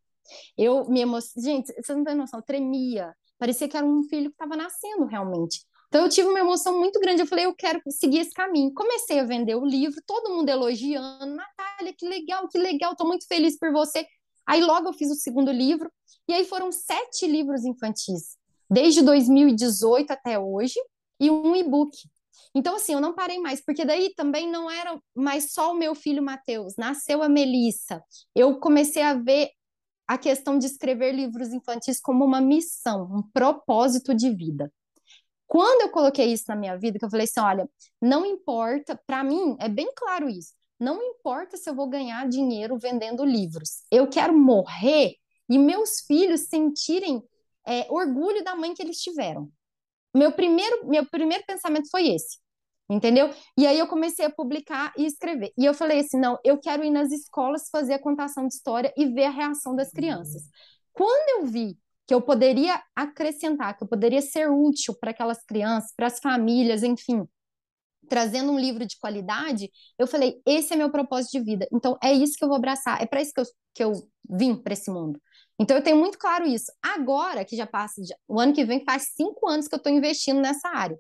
[0.57, 1.57] Eu me emocionei.
[1.57, 3.15] Gente, vocês não têm noção, eu tremia.
[3.39, 5.65] Parecia que era um filho que estava nascendo realmente.
[5.89, 7.23] Então, eu tive uma emoção muito grande.
[7.23, 8.75] Eu falei, eu quero seguir esse caminho.
[8.75, 11.35] Comecei a vender o livro, todo mundo elogiando.
[11.35, 14.07] Natália, que legal, que legal, estou muito feliz por você.
[14.47, 15.91] Aí, logo, eu fiz o segundo livro.
[16.29, 18.37] E aí, foram sete livros infantis,
[18.71, 20.79] desde 2018 até hoje,
[21.19, 21.97] e um e-book.
[22.55, 25.95] Então, assim, eu não parei mais, porque daí também não era mais só o meu
[25.95, 28.03] filho Matheus, nasceu a Melissa.
[28.35, 29.51] Eu comecei a ver
[30.07, 34.73] a questão de escrever livros infantis como uma missão, um propósito de vida.
[35.47, 37.69] Quando eu coloquei isso na minha vida, que eu falei assim, olha,
[38.01, 40.53] não importa, para mim é bem claro isso.
[40.79, 43.83] Não importa se eu vou ganhar dinheiro vendendo livros.
[43.91, 45.15] Eu quero morrer
[45.49, 47.23] e meus filhos sentirem
[47.67, 49.51] é, orgulho da mãe que eles tiveram.
[50.19, 52.39] Meu primeiro, meu primeiro pensamento foi esse,
[52.91, 53.31] entendeu?
[53.57, 55.53] E aí eu comecei a publicar e escrever.
[55.57, 58.93] E eu falei assim, não, eu quero ir nas escolas fazer a contação de história
[58.97, 60.43] e ver a reação das crianças.
[60.93, 65.93] Quando eu vi que eu poderia acrescentar, que eu poderia ser útil para aquelas crianças,
[65.95, 67.25] para as famílias, enfim,
[68.09, 71.69] trazendo um livro de qualidade, eu falei, esse é meu propósito de vida.
[71.73, 73.93] Então é isso que eu vou abraçar, é para isso que eu, que eu
[74.29, 75.21] vim para esse mundo.
[75.59, 76.71] Então eu tenho muito claro isso.
[76.83, 80.41] Agora que já passa, o ano que vem faz cinco anos que eu estou investindo
[80.41, 80.99] nessa área.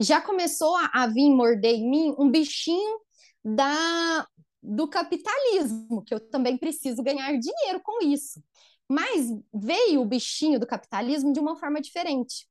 [0.00, 2.98] Já começou a, a vir morder em mim um bichinho
[3.44, 4.26] da,
[4.62, 8.42] do capitalismo, que eu também preciso ganhar dinheiro com isso.
[8.88, 12.46] Mas veio o bichinho do capitalismo de uma forma diferente.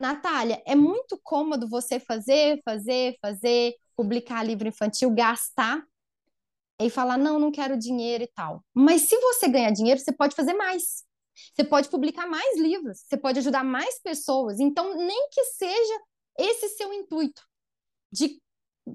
[0.00, 5.82] Natália, é muito cômodo você fazer, fazer, fazer, publicar livro infantil, gastar
[6.80, 8.64] e falar, não, não quero dinheiro e tal.
[8.72, 11.04] Mas se você ganhar dinheiro, você pode fazer mais.
[11.54, 14.58] Você pode publicar mais livros, você pode ajudar mais pessoas.
[14.60, 16.00] Então, nem que seja
[16.38, 17.42] esse seu intuito
[18.12, 18.40] de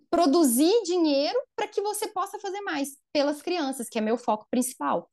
[0.09, 5.09] produzir dinheiro para que você possa fazer mais pelas crianças, que é meu foco principal.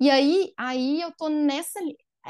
[0.00, 1.80] E aí, aí eu tô nessa,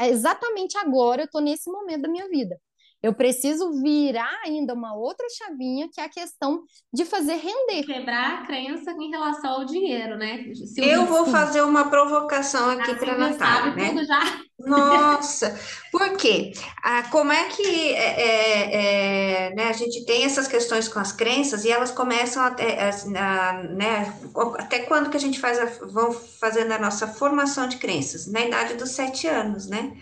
[0.01, 2.61] exatamente agora, eu tô nesse momento da minha vida.
[3.07, 7.85] Eu preciso virar ainda uma outra chavinha, que é a questão de fazer render.
[7.85, 10.45] Quebrar a crença em relação ao dinheiro, né?
[10.77, 13.89] Eu vou fazer uma provocação aqui a para Silvia Natália, sabe né?
[13.91, 14.41] tudo já.
[14.59, 15.57] Nossa,
[15.93, 16.53] por Por quê?
[16.83, 21.13] Ah, como é que é, é, é, né, a gente tem essas questões com as
[21.13, 24.15] crenças e elas começam até, a, né,
[24.59, 28.27] até quando que a gente faz a, vão fazendo a nossa formação de crenças?
[28.27, 29.93] Na idade dos sete anos, né?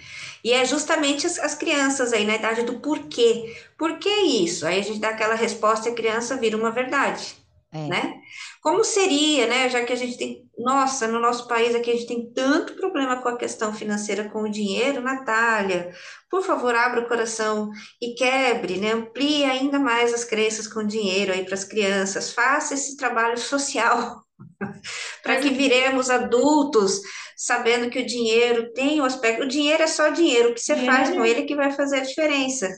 [0.44, 3.56] E é justamente as, as crianças aí, na idade do porquê.
[3.78, 4.66] Por que isso?
[4.66, 7.42] Aí a gente dá aquela resposta e a criança vira uma verdade
[7.74, 7.88] é.
[7.88, 8.14] né?
[8.62, 9.68] Como seria, né?
[9.68, 13.20] Já que a gente tem, nossa, no nosso país aqui a gente tem tanto problema
[13.20, 15.92] com a questão financeira, com o dinheiro, Natália,
[16.30, 18.92] por favor, abra o coração e quebre, né?
[18.92, 23.36] Amplie ainda mais as crenças com o dinheiro aí para as crianças, faça esse trabalho
[23.36, 24.24] social
[25.22, 27.00] para que viremos adultos
[27.36, 30.76] sabendo que o dinheiro tem o aspecto, o dinheiro é só dinheiro, o que você
[30.76, 32.68] faz com ele que vai fazer a diferença.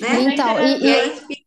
[0.00, 0.32] Né?
[0.32, 1.43] Então, e, e aí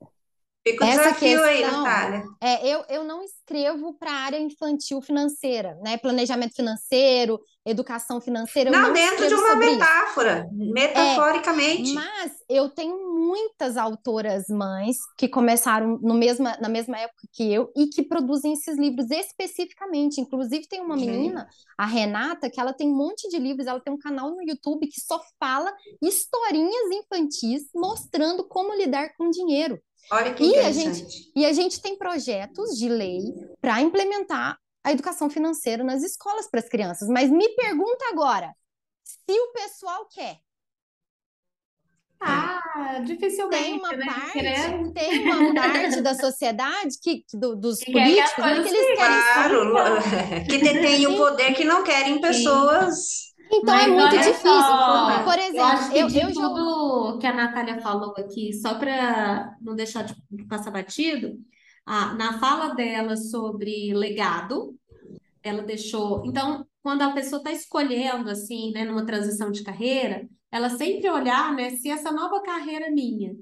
[0.72, 2.24] Fica o Essa desafio questão, aí, Natália.
[2.42, 5.98] É, eu, eu não escrevo para a área infantil financeira, né?
[5.98, 8.70] Planejamento financeiro, educação financeira.
[8.70, 10.74] Não, não dentro de uma metáfora, isso.
[10.74, 11.92] metaforicamente.
[11.92, 17.52] É, mas eu tenho muitas autoras mães que começaram no mesma, na mesma época que
[17.52, 20.20] eu e que produzem esses livros especificamente.
[20.20, 23.94] Inclusive, tem uma menina, a Renata, que ela tem um monte de livros, ela tem
[23.94, 29.80] um canal no YouTube que só fala historinhas infantis mostrando como lidar com dinheiro.
[30.12, 33.22] Olha que e a gente E a gente tem projetos de lei
[33.62, 37.10] para implementar a educação financeira nas escolas para as crianças.
[37.10, 38.54] Mas me pergunta agora,
[39.04, 40.38] se o pessoal quer.
[42.20, 43.63] Ah, dificilmente.
[43.63, 44.06] Tem uma né?
[44.06, 44.93] parte, Querendo.
[44.93, 49.72] tem uma parte da sociedade que, do, dos que políticos né, que eles querem.
[49.72, 54.62] Claro, que detém o poder que não querem pessoas então é Mas é muito difícil.
[54.62, 57.18] Só, Por exemplo, eu, acho que eu, de eu tudo já...
[57.20, 60.16] que a Natália falou aqui, só para não deixar de
[60.48, 61.38] passar batido,
[61.86, 64.76] ah, na fala dela sobre legado,
[65.42, 66.24] ela deixou.
[66.26, 71.54] Então, quando a pessoa está escolhendo, assim, né, numa transição de carreira, ela sempre olhar,
[71.54, 73.36] né, se essa nova carreira minha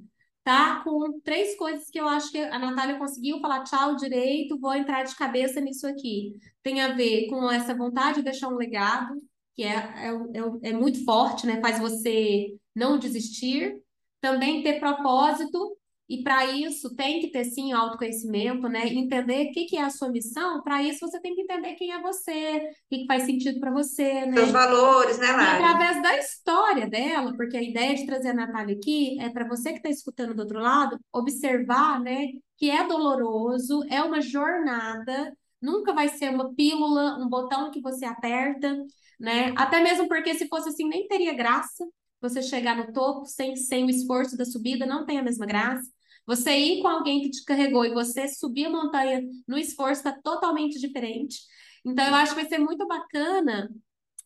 [0.43, 4.75] tá com três coisas que eu acho que a Natália conseguiu falar tchau direito, vou
[4.75, 6.33] entrar de cabeça nisso aqui.
[6.61, 9.15] Tem a ver com essa vontade de deixar um legado,
[9.55, 11.61] que é, é, é, é muito forte, né?
[11.61, 13.79] Faz você não desistir.
[14.21, 18.87] Também ter propósito, e para isso tem que ter sim autoconhecimento, né?
[18.87, 20.61] Entender o que, que é a sua missão.
[20.61, 23.71] Para isso você tem que entender quem é você, o que, que faz sentido para
[23.71, 24.37] você, né?
[24.37, 25.59] Seus valores, né, Lara?
[25.59, 29.47] E através da história dela, porque a ideia de trazer a Natália aqui é para
[29.47, 32.27] você que está escutando do outro lado, observar, né?
[32.57, 38.05] Que é doloroso, é uma jornada, nunca vai ser uma pílula, um botão que você
[38.05, 38.77] aperta
[39.19, 39.53] né?
[39.55, 41.85] Até mesmo porque se fosse assim, nem teria graça
[42.21, 45.87] você chegar no topo sem, sem o esforço da subida, não tem a mesma graça.
[46.25, 50.11] Você ir com alguém que te carregou e você subir a montanha no esforço está
[50.11, 51.39] totalmente diferente.
[51.85, 53.69] Então, eu acho que vai ser muito bacana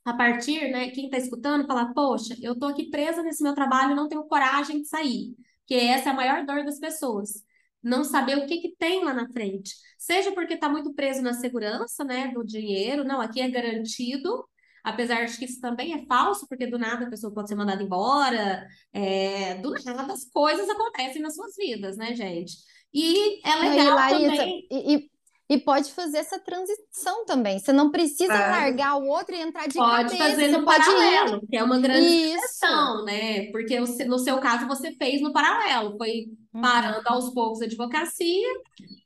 [0.06, 3.96] a partir, né, quem está escutando, falar, poxa, eu estou aqui presa nesse meu trabalho,
[3.96, 5.36] não tenho coragem de sair,
[5.68, 7.44] que essa é a maior dor das pessoas,
[7.84, 9.76] não saber o que, que tem lá na frente.
[9.98, 14.48] Seja porque está muito preso na segurança, né, do dinheiro, não, aqui é garantido,
[14.90, 17.82] Apesar de que isso também é falso, porque do nada a pessoa pode ser mandada
[17.82, 22.54] embora, é, do nada as coisas acontecem nas suas vidas, né, gente?
[22.94, 24.68] E é legal e Larissa, também...
[24.70, 25.12] E, e,
[25.58, 27.58] pode fazer essa transição também.
[27.58, 28.50] Você não precisa é.
[28.50, 30.30] largar o outro e entrar de pode cabeça.
[30.30, 33.52] Fazer no pode paralelo, que é uma grande questão, né?
[33.52, 36.62] Porque no seu caso você fez no paralelo, foi uhum.
[36.62, 38.48] parando aos poucos a advocacia,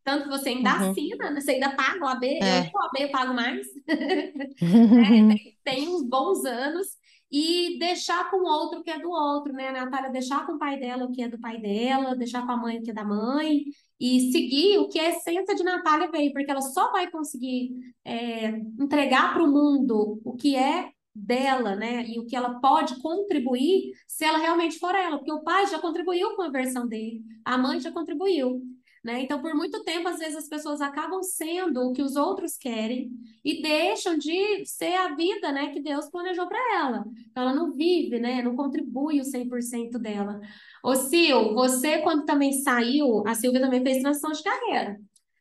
[0.04, 0.92] tanto que você ainda uhum.
[0.92, 1.40] assina, né?
[1.40, 2.60] você ainda paga o AB, é.
[2.60, 3.66] eu o AB eu pago mais.
[3.88, 6.88] é, tem, tem uns bons anos
[7.34, 9.69] e deixar com o outro que é do outro, né?
[9.69, 12.52] A Natália deixar com o pai dela o que é do pai dela, deixar com
[12.52, 13.63] a mãe o que é da mãe,
[14.00, 17.72] e seguir o que a essência de Natália veio, porque ela só vai conseguir
[18.06, 22.06] é, entregar para o mundo o que é dela, né?
[22.08, 25.80] E o que ela pode contribuir se ela realmente for ela, porque o pai já
[25.80, 28.62] contribuiu com a versão dele, a mãe já contribuiu.
[29.04, 29.22] Né?
[29.22, 33.12] Então, por muito tempo, às vezes as pessoas acabam sendo o que os outros querem
[33.44, 37.04] e deixam de ser a vida né, que Deus planejou para ela.
[37.30, 40.39] Então, ela não vive, né, não contribui o 100% dela.
[40.82, 44.98] Ô, Sil, você, quando também saiu, a Silvia também fez transição de carreira,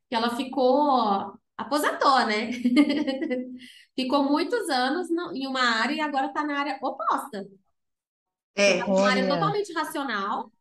[0.09, 2.51] que ela ficou, aposentou, né?
[3.94, 7.46] ficou muitos anos no, em uma área e agora está na área oposta.
[8.55, 10.52] É, uma área totalmente racional,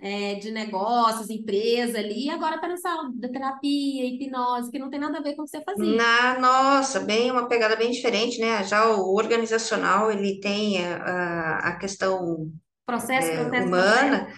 [0.00, 4.88] é, de negócios, empresa ali, e agora está nessa aula da terapia, hipnose, que não
[4.88, 5.96] tem nada a ver com o que você fazia.
[5.96, 8.64] Na, nossa, bem uma pegada bem diferente, né?
[8.64, 12.50] Já o organizacional, ele tem a, a questão
[12.86, 14.28] processo, é, processo humana,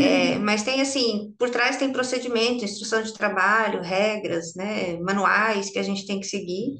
[0.00, 5.78] é, mas tem assim, por trás tem procedimento, instrução de trabalho, regras, né, manuais que
[5.78, 6.74] a gente tem que seguir.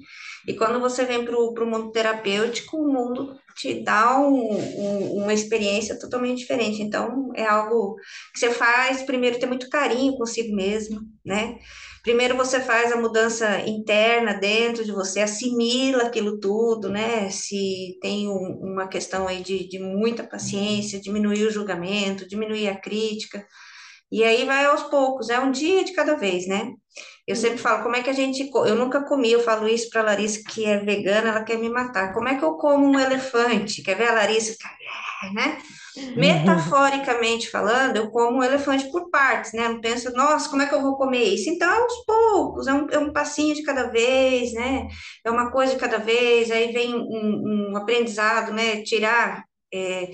[0.49, 5.33] E quando você vem para o mundo terapêutico, o mundo te dá um, um, uma
[5.33, 6.83] experiência totalmente diferente.
[6.83, 7.97] Então, é algo
[8.33, 11.59] que você faz, primeiro, ter muito carinho consigo mesmo, né?
[12.03, 17.31] Primeiro você faz a mudança interna dentro de você, assimila aquilo tudo, né?
[17.31, 22.77] Se tem um, uma questão aí de, de muita paciência, diminuir o julgamento, diminuir a
[22.77, 23.47] crítica,
[24.13, 26.75] e aí vai aos poucos, é um dia de cada vez, né?
[27.27, 28.51] Eu sempre falo, como é que a gente.
[28.53, 31.71] Eu nunca comi, eu falo isso para a Larissa, que é vegana, ela quer me
[31.71, 32.13] matar.
[32.13, 33.83] Como é que eu como um elefante?
[33.83, 34.55] Quer ver a Larissa?
[35.33, 35.59] Né?
[36.17, 39.69] Metaforicamente falando, eu como um elefante por partes, né?
[39.69, 41.49] Não penso, nossa, como é que eu vou comer isso?
[41.49, 44.89] Então, é aos poucos, é um, é um passinho de cada vez, né?
[45.25, 48.83] É uma coisa de cada vez, aí vem um, um aprendizado, né?
[48.83, 49.45] Tirar.
[49.73, 50.11] É,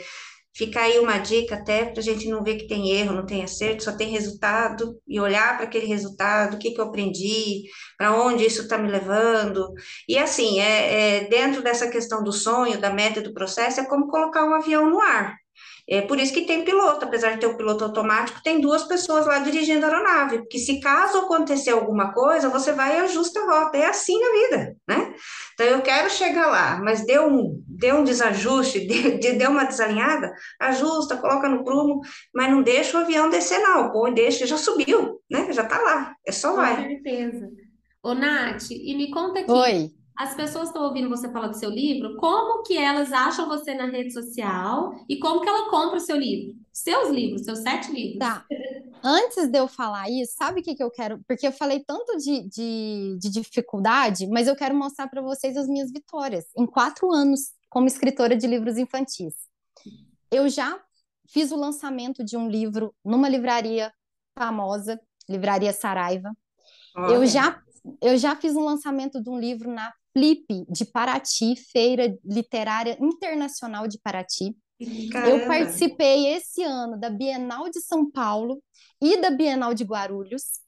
[0.59, 3.45] Fica aí uma dica até para a gente não ver que tem erro, não tem
[3.45, 7.63] acerto, só tem resultado e olhar para aquele resultado, o que, que eu aprendi,
[7.97, 9.73] para onde isso está me levando.
[10.09, 13.87] E assim, é, é, dentro dessa questão do sonho, da meta e do processo, é
[13.87, 15.38] como colocar um avião no ar.
[15.91, 18.85] É por isso que tem piloto, apesar de ter o um piloto automático, tem duas
[18.85, 23.41] pessoas lá dirigindo a aeronave, porque se caso acontecer alguma coisa, você vai e ajusta
[23.41, 23.79] a rota.
[23.79, 25.15] É assim na vida, né?
[25.55, 28.81] Então eu quero chegar lá, mas deu um, deu um desajuste,
[29.19, 30.31] deu, deu uma desalinhada,
[30.61, 32.01] ajusta, coloca no prumo,
[32.35, 33.91] mas não deixa o avião descer, não.
[33.91, 35.51] Põe, deixa, já subiu, né?
[35.53, 36.77] Já tá lá, é só vai.
[36.77, 37.49] Com certeza.
[38.03, 39.51] Ô, Nath, e me conta aqui.
[39.51, 43.73] Oi as pessoas estão ouvindo você falar do seu livro, como que elas acham você
[43.73, 46.57] na rede social e como que ela compra o seu livro?
[46.73, 48.19] Seus livros, seus sete livros.
[48.19, 48.45] Tá.
[49.03, 51.21] Antes de eu falar isso, sabe o que, que eu quero?
[51.25, 55.69] Porque eu falei tanto de, de, de dificuldade, mas eu quero mostrar para vocês as
[55.69, 59.35] minhas vitórias em quatro anos como escritora de livros infantis.
[60.33, 60.81] Eu já
[61.29, 63.93] fiz o lançamento de um livro numa livraria
[64.37, 66.37] famosa, Livraria Saraiva.
[67.09, 67.63] Eu já
[68.03, 73.87] eu já fiz um lançamento de um livro na Flip de Paraty, Feira Literária Internacional
[73.87, 74.57] de Paraty.
[75.11, 75.31] Caramba.
[75.31, 78.63] Eu participei esse ano da Bienal de São Paulo
[79.01, 80.61] e da Bienal de Guarulhos.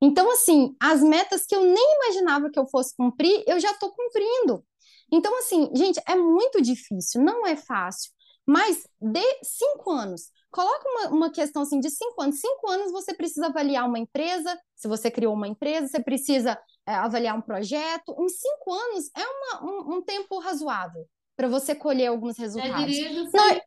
[0.00, 3.90] Então, assim, as metas que eu nem imaginava que eu fosse cumprir, eu já estou
[3.90, 4.64] cumprindo.
[5.10, 8.10] Então, assim, gente, é muito difícil, não é fácil.
[8.44, 12.40] Mas de cinco anos, coloca uma, uma questão assim de cinco anos.
[12.40, 16.56] Cinco anos você precisa avaliar uma empresa, se você criou uma empresa, você precisa
[16.94, 18.14] avaliar um projeto.
[18.18, 21.06] Em cinco anos é uma, um, um tempo razoável
[21.36, 22.80] para você colher alguns resultados.
[22.80, 23.12] Eu diria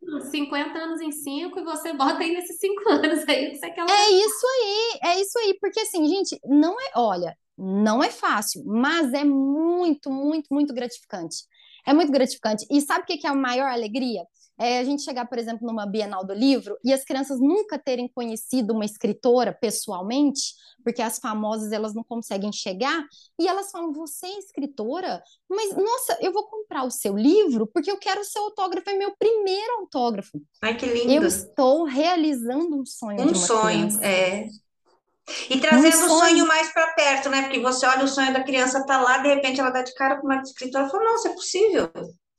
[0.02, 3.70] Não, 50 anos em cinco e você bota aí nesses cinco anos aí que você
[3.70, 3.86] quer.
[3.88, 8.64] É isso aí, é isso aí, porque assim, gente, não é, olha, não é fácil,
[8.66, 11.44] mas é muito, muito, muito gratificante.
[11.86, 12.66] É muito gratificante.
[12.72, 14.24] E sabe o que é a maior alegria?
[14.60, 18.10] É a gente chegar, por exemplo, numa Bienal do Livro e as crianças nunca terem
[18.10, 20.53] conhecido uma escritora pessoalmente,
[20.84, 23.05] porque as famosas elas não conseguem chegar,
[23.39, 25.24] e elas falam: Você é escritora?
[25.49, 28.93] Mas, nossa, eu vou comprar o seu livro porque eu quero o seu autógrafo, é
[28.93, 30.41] meu primeiro autógrafo.
[30.62, 31.12] Ai, que lindo!
[31.12, 33.22] Eu estou realizando um sonho.
[33.22, 34.05] Um sonho, criança.
[34.05, 34.47] é.
[35.49, 36.16] E trazendo um sonho...
[36.16, 37.43] o sonho mais para perto, né?
[37.43, 40.18] Porque você olha o sonho da criança tá lá, de repente ela dá de cara
[40.18, 41.91] com uma escritora e fala: Nossa, é possível,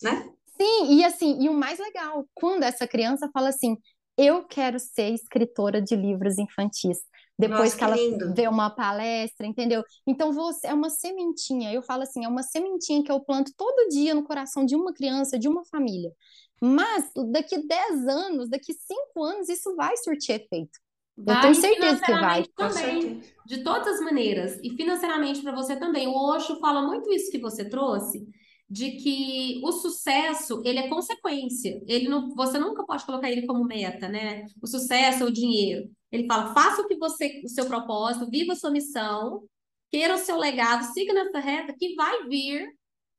[0.03, 0.29] né?
[0.61, 3.79] Sim, e assim, e o mais legal, quando essa criança fala assim,
[4.17, 6.99] eu quero ser escritora de livros infantis.
[7.39, 9.83] Depois Nossa, que, ela vê uma palestra, entendeu?
[10.07, 11.73] Então você é uma sementinha.
[11.73, 14.93] Eu falo assim, é uma sementinha que eu planto todo dia no coração de uma
[14.93, 16.13] criança, de uma família.
[16.61, 20.79] Mas daqui 10 anos, daqui 5 anos, isso vai surtir efeito.
[21.17, 22.45] Vai, eu tenho certeza que vai.
[22.55, 24.59] Também, de todas as maneiras.
[24.63, 26.07] E financeiramente para você também.
[26.07, 28.29] O Osho fala muito isso que você trouxe
[28.71, 31.83] de que o sucesso ele é consequência.
[31.89, 34.47] Ele não, você nunca pode colocar ele como meta, né?
[34.63, 35.91] O sucesso ou o dinheiro.
[36.13, 39.43] Ele fala: faça o que você, o seu propósito, viva a sua missão,
[39.91, 42.69] queira o seu legado, siga nessa reta que vai vir,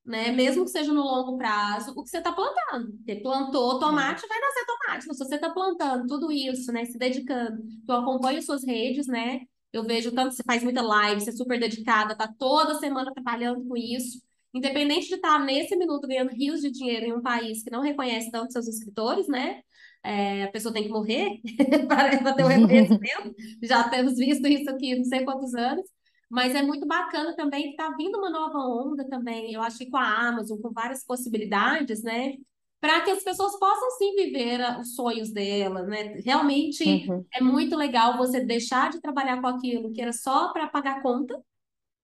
[0.06, 0.32] né?
[0.32, 2.98] Mesmo que seja no longo prazo, o que você está plantando.
[3.04, 5.08] Você plantou tomate, vai nascer tomate.
[5.08, 6.86] Mas se você está plantando tudo isso, né?
[6.86, 9.42] Se dedicando, eu acompanho suas redes, né?
[9.74, 13.14] Eu vejo tanto que você faz muita live, você é super dedicada, tá toda semana
[13.14, 14.22] trabalhando com isso
[14.54, 18.30] independente de estar nesse minuto ganhando rios de dinheiro em um país que não reconhece
[18.32, 19.62] tanto seus escritores, né?
[20.04, 21.40] É, a pessoa tem que morrer
[21.88, 23.36] para ter o um reconhecimento.
[23.64, 25.86] Já temos visto isso aqui não sei quantos anos.
[26.30, 29.90] Mas é muito bacana também que está vindo uma nova onda também, eu acho que
[29.90, 32.36] com a Amazon, com várias possibilidades, né?
[32.80, 36.22] Para que as pessoas possam sim viver os sonhos delas, né?
[36.24, 37.26] Realmente uhum.
[37.34, 41.38] é muito legal você deixar de trabalhar com aquilo que era só para pagar conta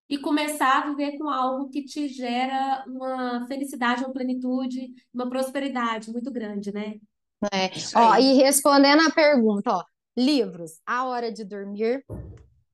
[0.09, 6.11] e começar a viver com algo que te gera uma felicidade, uma plenitude, uma prosperidade
[6.11, 6.95] muito grande, né?
[7.51, 7.69] É.
[7.95, 9.83] Ó, e respondendo a pergunta, ó,
[10.17, 12.03] livros, A Hora de Dormir,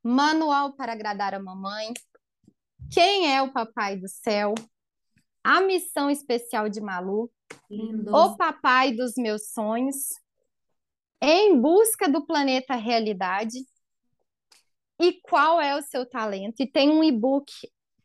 [0.03, 1.91] Manual para Agradar a Mamãe,
[2.91, 4.53] Quem é o Papai do Céu,
[5.43, 7.31] A Missão Especial de Malu,
[7.69, 8.13] Lindos.
[8.13, 9.95] O Papai dos Meus Sonhos,
[11.19, 13.57] Em Busca do Planeta Realidade
[14.99, 16.61] e Qual é o Seu Talento?
[16.61, 17.51] E tem um e-book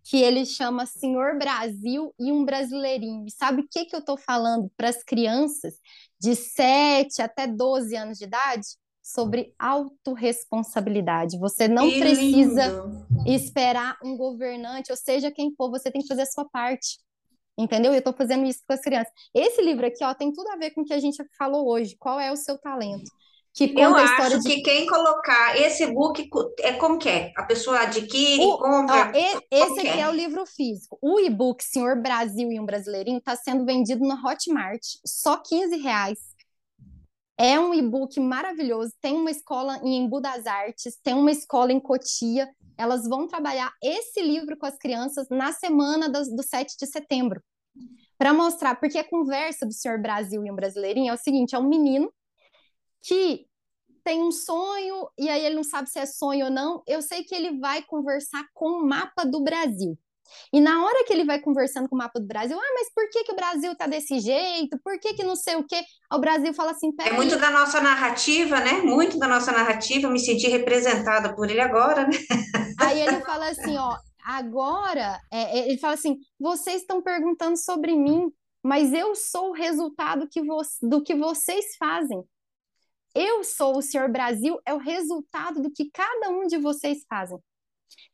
[0.04, 3.26] que ele chama Senhor Brasil e um Brasileirinho.
[3.26, 5.74] E sabe o que, que eu estou falando para as crianças
[6.18, 8.66] de 7 até 12 anos de idade?
[9.02, 11.38] Sobre autorresponsabilidade.
[11.38, 13.06] Você não Que precisa lindo.
[13.26, 16.98] esperar um governante, ou seja, quem for, você tem que fazer a sua parte.
[17.58, 17.92] Entendeu?
[17.92, 19.12] Eu estou fazendo isso com as crianças.
[19.34, 21.96] Esse livro aqui, ó, tem tudo a ver com o que a gente falou hoje.
[21.98, 23.10] Qual é o seu talento?
[23.58, 26.28] Que Eu conta a história acho de que quem colocar esse book
[26.60, 27.32] é como que é?
[27.36, 29.12] A pessoa adquire, O- ó, compra.
[29.18, 30.02] e- esse que aqui é?
[30.02, 30.96] é o livro físico.
[31.02, 36.18] O e-book Senhor Brasil e um Brasileirinho está sendo vendido no Hotmart, só 15 reais.
[37.36, 38.92] É um e-book maravilhoso.
[39.00, 42.48] Tem uma escola em Embu das Artes, tem uma escola em Cotia.
[42.76, 47.42] Elas vão trabalhar esse livro com as crianças na semana das- do 7 de setembro.
[48.16, 51.58] Para mostrar, porque a conversa do Senhor Brasil e um Brasileirinho é o seguinte: é
[51.58, 52.12] um menino
[53.02, 53.46] que
[54.08, 56.82] tem um sonho e aí ele não sabe se é sonho ou não.
[56.86, 59.98] Eu sei que ele vai conversar com o mapa do Brasil.
[60.50, 63.06] E na hora que ele vai conversando com o mapa do Brasil, ah, mas por
[63.10, 64.78] que que o Brasil tá desse jeito?
[64.82, 65.82] Por que que não sei o quê?
[66.10, 68.80] O Brasil fala assim, É muito da nossa narrativa, né?
[68.80, 70.08] Muito da nossa narrativa.
[70.08, 72.16] Me senti representada por ele agora, né?
[72.80, 73.94] Aí ele fala assim, ó,
[74.24, 78.32] agora, é, é, ele fala assim, vocês estão perguntando sobre mim,
[78.62, 80.40] mas eu sou o resultado que
[80.80, 82.24] do que vocês fazem.
[83.20, 87.36] Eu sou o Senhor Brasil, é o resultado do que cada um de vocês fazem.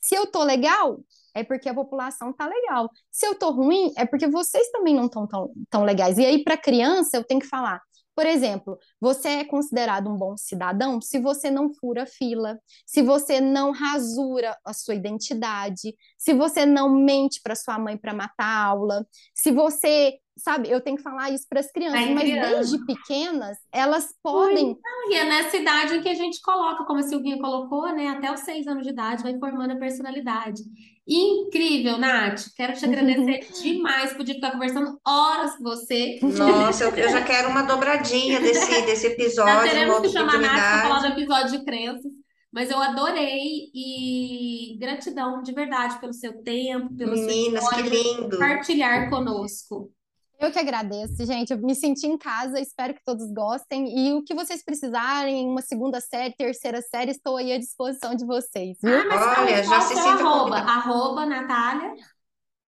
[0.01, 0.99] Se eu tô legal,
[1.35, 2.89] é porque a população tá legal.
[3.11, 6.17] Se eu tô ruim, é porque vocês também não estão tão, tão legais.
[6.17, 7.83] E aí, para criança, eu tenho que falar.
[8.15, 13.43] Por exemplo, você é considerado um bom cidadão se você não fura fila, se você
[13.43, 18.65] não rasura a sua identidade, se você não mente para sua mãe para matar a
[18.65, 23.57] aula, se você, sabe, eu tenho que falar isso para as crianças, mas desde pequenas
[23.73, 24.77] elas podem
[25.09, 28.09] E é nessa idade em que a gente coloca, como a Silvinha colocou, né?
[28.09, 30.63] Até os seis anos de idade vai formando a personalidade.
[31.07, 32.47] Incrível, Nath.
[32.57, 34.15] Quero te agradecer demais.
[34.15, 36.19] Podia ficar conversando horas com você.
[36.23, 40.39] Nossa, eu, eu já quero uma dobradinha desse, desse episódio, uma teremos que chamar a
[40.39, 42.13] Nath para falar do episódio de crenças.
[42.51, 48.03] Mas eu adorei e gratidão de verdade pelo seu tempo, pelo seu Meninas, que história,
[48.03, 48.31] lindo.
[48.31, 49.91] compartilhar conosco.
[50.39, 51.53] Eu que agradeço, gente.
[51.53, 53.87] Eu me senti em casa, espero que todos gostem.
[53.97, 58.27] E o que vocês precisarem, uma segunda série, terceira série, estou aí à disposição de
[58.27, 58.95] vocês, viu?
[58.95, 60.57] Ah, mas Olha, já se arroba?
[60.57, 61.95] Arroba Natália.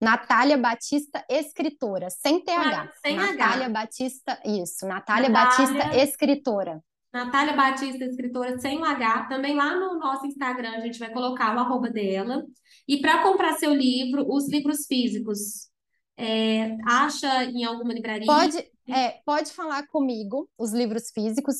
[0.00, 2.82] Natália Batista, escritora, sem TH.
[2.82, 3.32] Ah, sem H.
[3.32, 4.86] Natália Batista, isso.
[4.86, 5.68] Natália Natália.
[5.68, 6.80] Batista, escritora.
[7.12, 9.24] Natália Batista, escritora sem o H.
[9.24, 12.44] Também lá no nosso Instagram a gente vai colocar o arroba dela.
[12.86, 15.68] E para comprar seu livro, os livros físicos,
[16.18, 18.26] é, acha em alguma livraria?
[18.26, 18.58] Pode,
[18.88, 21.58] é, pode falar comigo, os livros físicos.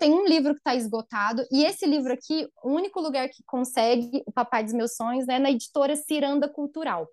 [0.00, 4.24] Tem um livro que está esgotado, e esse livro aqui, o único lugar que consegue,
[4.26, 7.08] o Papai dos Meus Sonhos, é na editora Ciranda Cultural.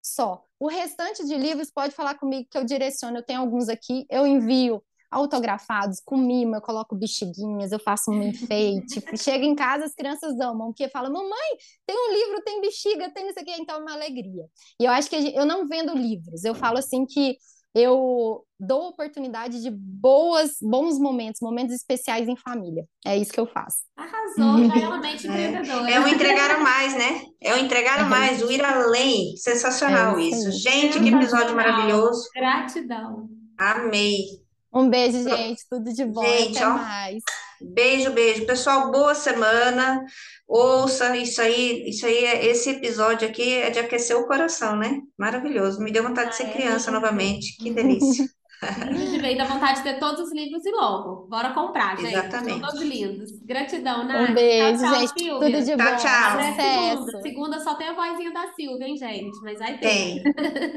[0.00, 0.44] Só.
[0.60, 3.18] O restante de livros pode falar comigo que eu direciono.
[3.18, 4.82] Eu tenho alguns aqui, eu envio
[5.14, 9.00] autografados, com mimo, eu coloco bexiguinhas, eu faço um enfeite.
[9.16, 11.50] Chega em casa, as crianças amam, porque falam, mamãe,
[11.86, 14.44] tem um livro, tem bexiga, tem isso aqui, então é uma alegria.
[14.80, 17.36] E eu acho que gente- eu não vendo livros, eu falo assim que
[17.76, 22.84] eu dou oportunidade de boas, bons momentos, momentos especiais em família.
[23.04, 23.78] É isso que eu faço.
[23.96, 25.90] Arrasou, já é uma mente empreendedora.
[25.90, 27.22] É o entregar a mais, né?
[27.42, 29.36] É o entregar a mais, o ir além.
[29.36, 30.62] Sensacional É isso isso.
[30.62, 32.28] Gente, que episódio maravilhoso.
[32.32, 33.28] Gratidão.
[33.58, 34.43] Amei.
[34.74, 35.62] Um beijo, gente.
[35.70, 36.24] Tudo de bom.
[36.24, 36.70] Gente, Até ó.
[36.74, 37.22] mais.
[37.60, 38.44] Beijo, beijo.
[38.46, 40.04] Pessoal, boa semana.
[40.46, 44.98] Ouça isso aí, isso aí, é- esse episódio aqui é de aquecer o coração, né?
[45.18, 45.80] Maravilhoso.
[45.80, 47.56] Me deu vontade de ser Ah, é criança novamente.
[47.56, 48.26] Que delícia.
[49.20, 51.26] Ver, dá vontade de ter todos os livros e logo.
[51.28, 52.12] Bora comprar, gente.
[52.14, 52.60] Exatamente.
[52.60, 53.30] São todos lindos.
[53.44, 54.30] Gratidão, Nath.
[54.30, 55.18] Um beijo, Tchau, tchau, gente.
[55.18, 55.50] Silvia.
[55.50, 55.96] Tudo de Tchau, bom.
[55.96, 56.38] tchau.
[56.38, 57.04] Até Sucesso.
[57.04, 57.22] segunda.
[57.22, 59.38] Segunda só tem a vozinha da Silvia, hein, gente?
[59.42, 59.88] Mas vai ter.
[59.88, 60.22] Tem.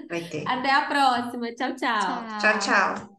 [0.09, 0.43] Vai ter.
[0.47, 1.53] Até a próxima.
[1.55, 2.39] Tchau, tchau.
[2.39, 3.16] Tchau, tchau.